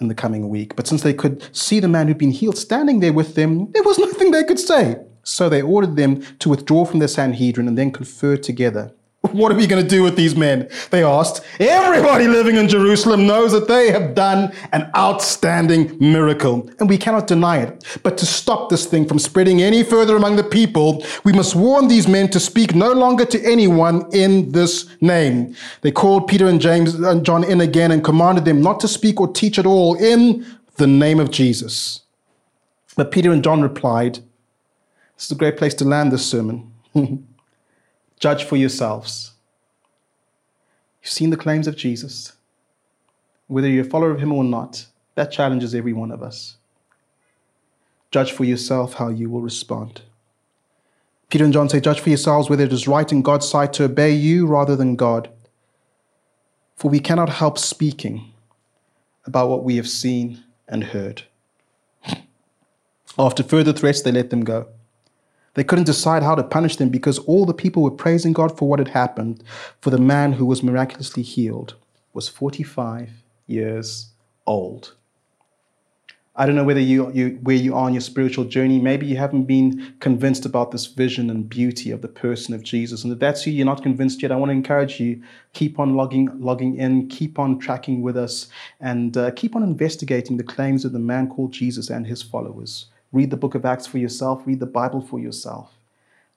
in 0.00 0.08
the 0.08 0.14
coming 0.14 0.48
week. 0.48 0.76
But 0.76 0.86
since 0.86 1.02
they 1.02 1.14
could 1.14 1.54
see 1.54 1.80
the 1.80 1.88
man 1.88 2.08
who'd 2.08 2.18
been 2.18 2.30
healed 2.30 2.58
standing 2.58 3.00
there 3.00 3.12
with 3.12 3.34
them, 3.34 3.70
there 3.72 3.82
was 3.82 3.98
nothing 4.06 4.30
they 4.30 4.44
could 4.44 4.58
say. 4.58 4.96
So 5.22 5.48
they 5.48 5.62
ordered 5.62 5.96
them 5.96 6.22
to 6.38 6.48
withdraw 6.48 6.84
from 6.84 6.98
the 6.98 7.08
Sanhedrin 7.08 7.68
and 7.68 7.76
then 7.76 7.92
confer 7.92 8.36
together. 8.36 8.92
What 9.40 9.52
are 9.52 9.54
we 9.54 9.66
going 9.66 9.82
to 9.82 9.88
do 9.88 10.02
with 10.02 10.16
these 10.16 10.34
men? 10.34 10.68
They 10.90 11.04
asked. 11.04 11.42
Everybody 11.60 12.26
living 12.26 12.56
in 12.56 12.68
Jerusalem 12.68 13.26
knows 13.26 13.52
that 13.52 13.68
they 13.68 13.90
have 13.90 14.14
done 14.14 14.52
an 14.72 14.90
outstanding 14.96 15.96
miracle, 16.00 16.68
and 16.78 16.88
we 16.88 16.98
cannot 16.98 17.26
deny 17.26 17.58
it. 17.58 18.00
But 18.02 18.18
to 18.18 18.26
stop 18.26 18.68
this 18.68 18.86
thing 18.86 19.06
from 19.06 19.18
spreading 19.18 19.62
any 19.62 19.84
further 19.84 20.16
among 20.16 20.36
the 20.36 20.44
people, 20.44 21.04
we 21.24 21.32
must 21.32 21.54
warn 21.54 21.88
these 21.88 22.08
men 22.08 22.28
to 22.30 22.40
speak 22.40 22.74
no 22.74 22.92
longer 22.92 23.24
to 23.26 23.44
anyone 23.44 24.08
in 24.12 24.50
this 24.52 24.88
name. 25.00 25.54
They 25.82 25.92
called 25.92 26.26
Peter 26.26 26.48
and 26.48 26.60
James 26.60 26.94
and 26.94 27.24
John 27.24 27.44
in 27.44 27.60
again 27.60 27.92
and 27.92 28.02
commanded 28.02 28.44
them 28.44 28.60
not 28.60 28.80
to 28.80 28.88
speak 28.88 29.20
or 29.20 29.32
teach 29.32 29.58
at 29.58 29.66
all 29.66 29.94
in 29.94 30.44
the 30.76 30.86
name 30.86 31.20
of 31.20 31.30
Jesus. 31.30 32.00
But 32.96 33.12
Peter 33.12 33.30
and 33.30 33.44
John 33.44 33.62
replied, 33.62 34.16
This 35.16 35.26
is 35.26 35.30
a 35.30 35.36
great 35.36 35.56
place 35.56 35.74
to 35.74 35.84
land 35.84 36.10
this 36.10 36.26
sermon. 36.26 36.72
Judge 38.20 38.44
for 38.44 38.56
yourselves. 38.56 39.32
You've 41.02 41.10
seen 41.10 41.30
the 41.30 41.38
claims 41.38 41.66
of 41.66 41.74
Jesus. 41.74 42.34
Whether 43.46 43.68
you're 43.68 43.86
a 43.86 43.88
follower 43.88 44.10
of 44.10 44.20
him 44.20 44.32
or 44.32 44.44
not, 44.44 44.86
that 45.14 45.32
challenges 45.32 45.74
every 45.74 45.94
one 45.94 46.12
of 46.12 46.22
us. 46.22 46.58
Judge 48.10 48.32
for 48.32 48.44
yourself 48.44 48.94
how 48.94 49.08
you 49.08 49.30
will 49.30 49.40
respond. 49.40 50.02
Peter 51.30 51.44
and 51.44 51.52
John 51.52 51.68
say, 51.68 51.80
Judge 51.80 52.00
for 52.00 52.10
yourselves 52.10 52.50
whether 52.50 52.64
it 52.64 52.72
is 52.72 52.86
right 52.86 53.10
in 53.10 53.22
God's 53.22 53.48
sight 53.48 53.72
to 53.74 53.84
obey 53.84 54.12
you 54.12 54.46
rather 54.46 54.76
than 54.76 54.96
God. 54.96 55.30
For 56.76 56.90
we 56.90 57.00
cannot 57.00 57.28
help 57.28 57.58
speaking 57.58 58.32
about 59.24 59.48
what 59.48 59.64
we 59.64 59.76
have 59.76 59.88
seen 59.88 60.44
and 60.68 60.84
heard. 60.84 61.22
After 63.18 63.42
further 63.42 63.72
threats, 63.72 64.02
they 64.02 64.12
let 64.12 64.30
them 64.30 64.44
go. 64.44 64.68
They 65.54 65.64
couldn't 65.64 65.84
decide 65.84 66.22
how 66.22 66.34
to 66.34 66.42
punish 66.42 66.76
them 66.76 66.90
because 66.90 67.18
all 67.20 67.44
the 67.44 67.54
people 67.54 67.82
were 67.82 67.90
praising 67.90 68.32
God 68.32 68.56
for 68.56 68.68
what 68.68 68.78
had 68.78 68.88
happened, 68.88 69.42
for 69.80 69.90
the 69.90 69.98
man 69.98 70.32
who 70.32 70.46
was 70.46 70.62
miraculously 70.62 71.22
healed 71.22 71.74
was 72.12 72.28
45 72.28 73.10
years 73.46 74.10
old. 74.46 74.94
I 76.36 76.46
don't 76.46 76.54
know 76.54 76.64
whether 76.64 76.80
you, 76.80 77.10
you, 77.12 77.38
where 77.42 77.56
you 77.56 77.74
are 77.74 77.84
on 77.84 77.92
your 77.92 78.00
spiritual 78.00 78.44
journey. 78.44 78.78
Maybe 78.78 79.04
you 79.04 79.16
haven't 79.16 79.44
been 79.44 79.94
convinced 79.98 80.46
about 80.46 80.70
this 80.70 80.86
vision 80.86 81.28
and 81.28 81.48
beauty 81.48 81.90
of 81.90 82.02
the 82.02 82.08
person 82.08 82.54
of 82.54 82.62
Jesus. 82.62 83.02
And 83.02 83.12
if 83.12 83.18
that's 83.18 83.46
you, 83.46 83.52
you're 83.52 83.66
not 83.66 83.82
convinced 83.82 84.22
yet. 84.22 84.30
I 84.30 84.36
want 84.36 84.50
to 84.50 84.54
encourage 84.54 85.00
you: 85.00 85.22
keep 85.52 85.78
on 85.80 85.96
logging, 85.96 86.30
logging 86.40 86.76
in, 86.76 87.08
keep 87.08 87.38
on 87.38 87.58
tracking 87.58 88.00
with 88.00 88.16
us, 88.16 88.46
and 88.80 89.16
uh, 89.16 89.32
keep 89.32 89.56
on 89.56 89.62
investigating 89.64 90.36
the 90.36 90.44
claims 90.44 90.84
of 90.84 90.92
the 90.92 90.98
man 90.98 91.28
called 91.28 91.52
Jesus 91.52 91.90
and 91.90 92.06
his 92.06 92.22
followers. 92.22 92.86
Read 93.12 93.30
the 93.30 93.36
book 93.36 93.54
of 93.54 93.64
Acts 93.64 93.86
for 93.86 93.98
yourself, 93.98 94.42
read 94.46 94.60
the 94.60 94.66
Bible 94.66 95.00
for 95.00 95.18
yourself, 95.18 95.72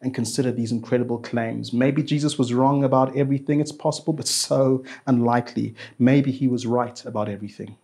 and 0.01 0.13
consider 0.13 0.51
these 0.51 0.71
incredible 0.71 1.19
claims. 1.19 1.71
Maybe 1.71 2.01
Jesus 2.01 2.37
was 2.37 2.53
wrong 2.53 2.83
about 2.83 3.15
everything, 3.15 3.59
it's 3.59 3.71
possible, 3.71 4.13
but 4.13 4.27
so 4.27 4.83
unlikely. 5.05 5.75
Maybe 5.99 6.31
he 6.31 6.47
was 6.47 6.65
right 6.65 7.03
about 7.05 7.29
everything. 7.29 7.77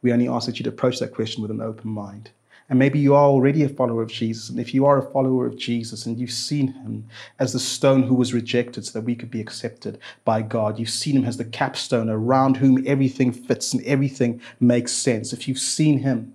We 0.00 0.12
only 0.12 0.28
ask 0.28 0.46
that 0.46 0.58
you 0.58 0.62
to 0.64 0.70
approach 0.70 1.00
that 1.00 1.14
question 1.14 1.42
with 1.42 1.50
an 1.50 1.60
open 1.60 1.90
mind. 1.90 2.30
And 2.70 2.78
maybe 2.78 2.98
you 2.98 3.14
are 3.14 3.24
already 3.24 3.64
a 3.64 3.68
follower 3.68 4.02
of 4.02 4.10
Jesus. 4.10 4.50
And 4.50 4.60
if 4.60 4.74
you 4.74 4.84
are 4.84 4.98
a 4.98 5.10
follower 5.10 5.46
of 5.46 5.56
Jesus 5.56 6.04
and 6.04 6.18
you've 6.18 6.30
seen 6.30 6.68
him 6.68 7.08
as 7.38 7.52
the 7.52 7.58
stone 7.58 8.02
who 8.02 8.14
was 8.14 8.34
rejected 8.34 8.84
so 8.84 8.98
that 8.98 9.06
we 9.06 9.14
could 9.14 9.30
be 9.30 9.40
accepted 9.40 9.98
by 10.24 10.42
God, 10.42 10.78
you've 10.78 10.90
seen 10.90 11.16
him 11.16 11.24
as 11.24 11.38
the 11.38 11.46
capstone 11.46 12.10
around 12.10 12.58
whom 12.58 12.86
everything 12.86 13.32
fits 13.32 13.72
and 13.72 13.82
everything 13.84 14.40
makes 14.60 14.92
sense. 14.92 15.32
If 15.32 15.48
you've 15.48 15.58
seen 15.58 16.00
him 16.00 16.34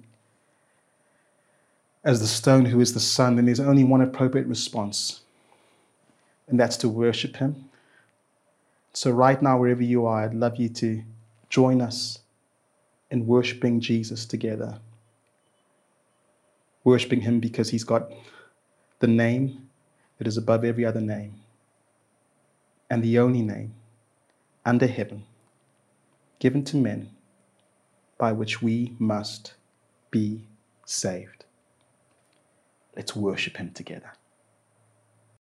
as 2.03 2.19
the 2.19 2.27
stone 2.27 2.65
who 2.65 2.79
is 2.79 2.93
the 2.93 2.99
Son, 2.99 3.35
then 3.35 3.45
there's 3.45 3.59
only 3.59 3.83
one 3.83 4.01
appropriate 4.01 4.47
response, 4.47 5.21
and 6.47 6.59
that's 6.59 6.77
to 6.77 6.89
worship 6.89 7.37
Him. 7.37 7.69
So, 8.93 9.11
right 9.11 9.41
now, 9.41 9.57
wherever 9.57 9.83
you 9.83 10.05
are, 10.05 10.23
I'd 10.23 10.33
love 10.33 10.57
you 10.57 10.69
to 10.69 11.03
join 11.49 11.81
us 11.81 12.19
in 13.09 13.25
worshiping 13.25 13.79
Jesus 13.79 14.25
together. 14.25 14.79
Worshiping 16.83 17.21
Him 17.21 17.39
because 17.39 17.69
He's 17.69 17.83
got 17.83 18.11
the 18.99 19.07
name 19.07 19.69
that 20.17 20.27
is 20.27 20.37
above 20.37 20.63
every 20.63 20.85
other 20.85 21.01
name, 21.01 21.41
and 22.89 23.01
the 23.01 23.17
only 23.19 23.41
name 23.41 23.73
under 24.65 24.87
heaven 24.87 25.23
given 26.39 26.63
to 26.65 26.75
men 26.75 27.09
by 28.17 28.33
which 28.33 28.61
we 28.61 28.93
must 28.99 29.53
be 30.11 30.45
saved. 30.85 31.42
Let's 32.95 33.15
worship 33.15 33.58
Him 33.58 33.71
together. 33.71 34.12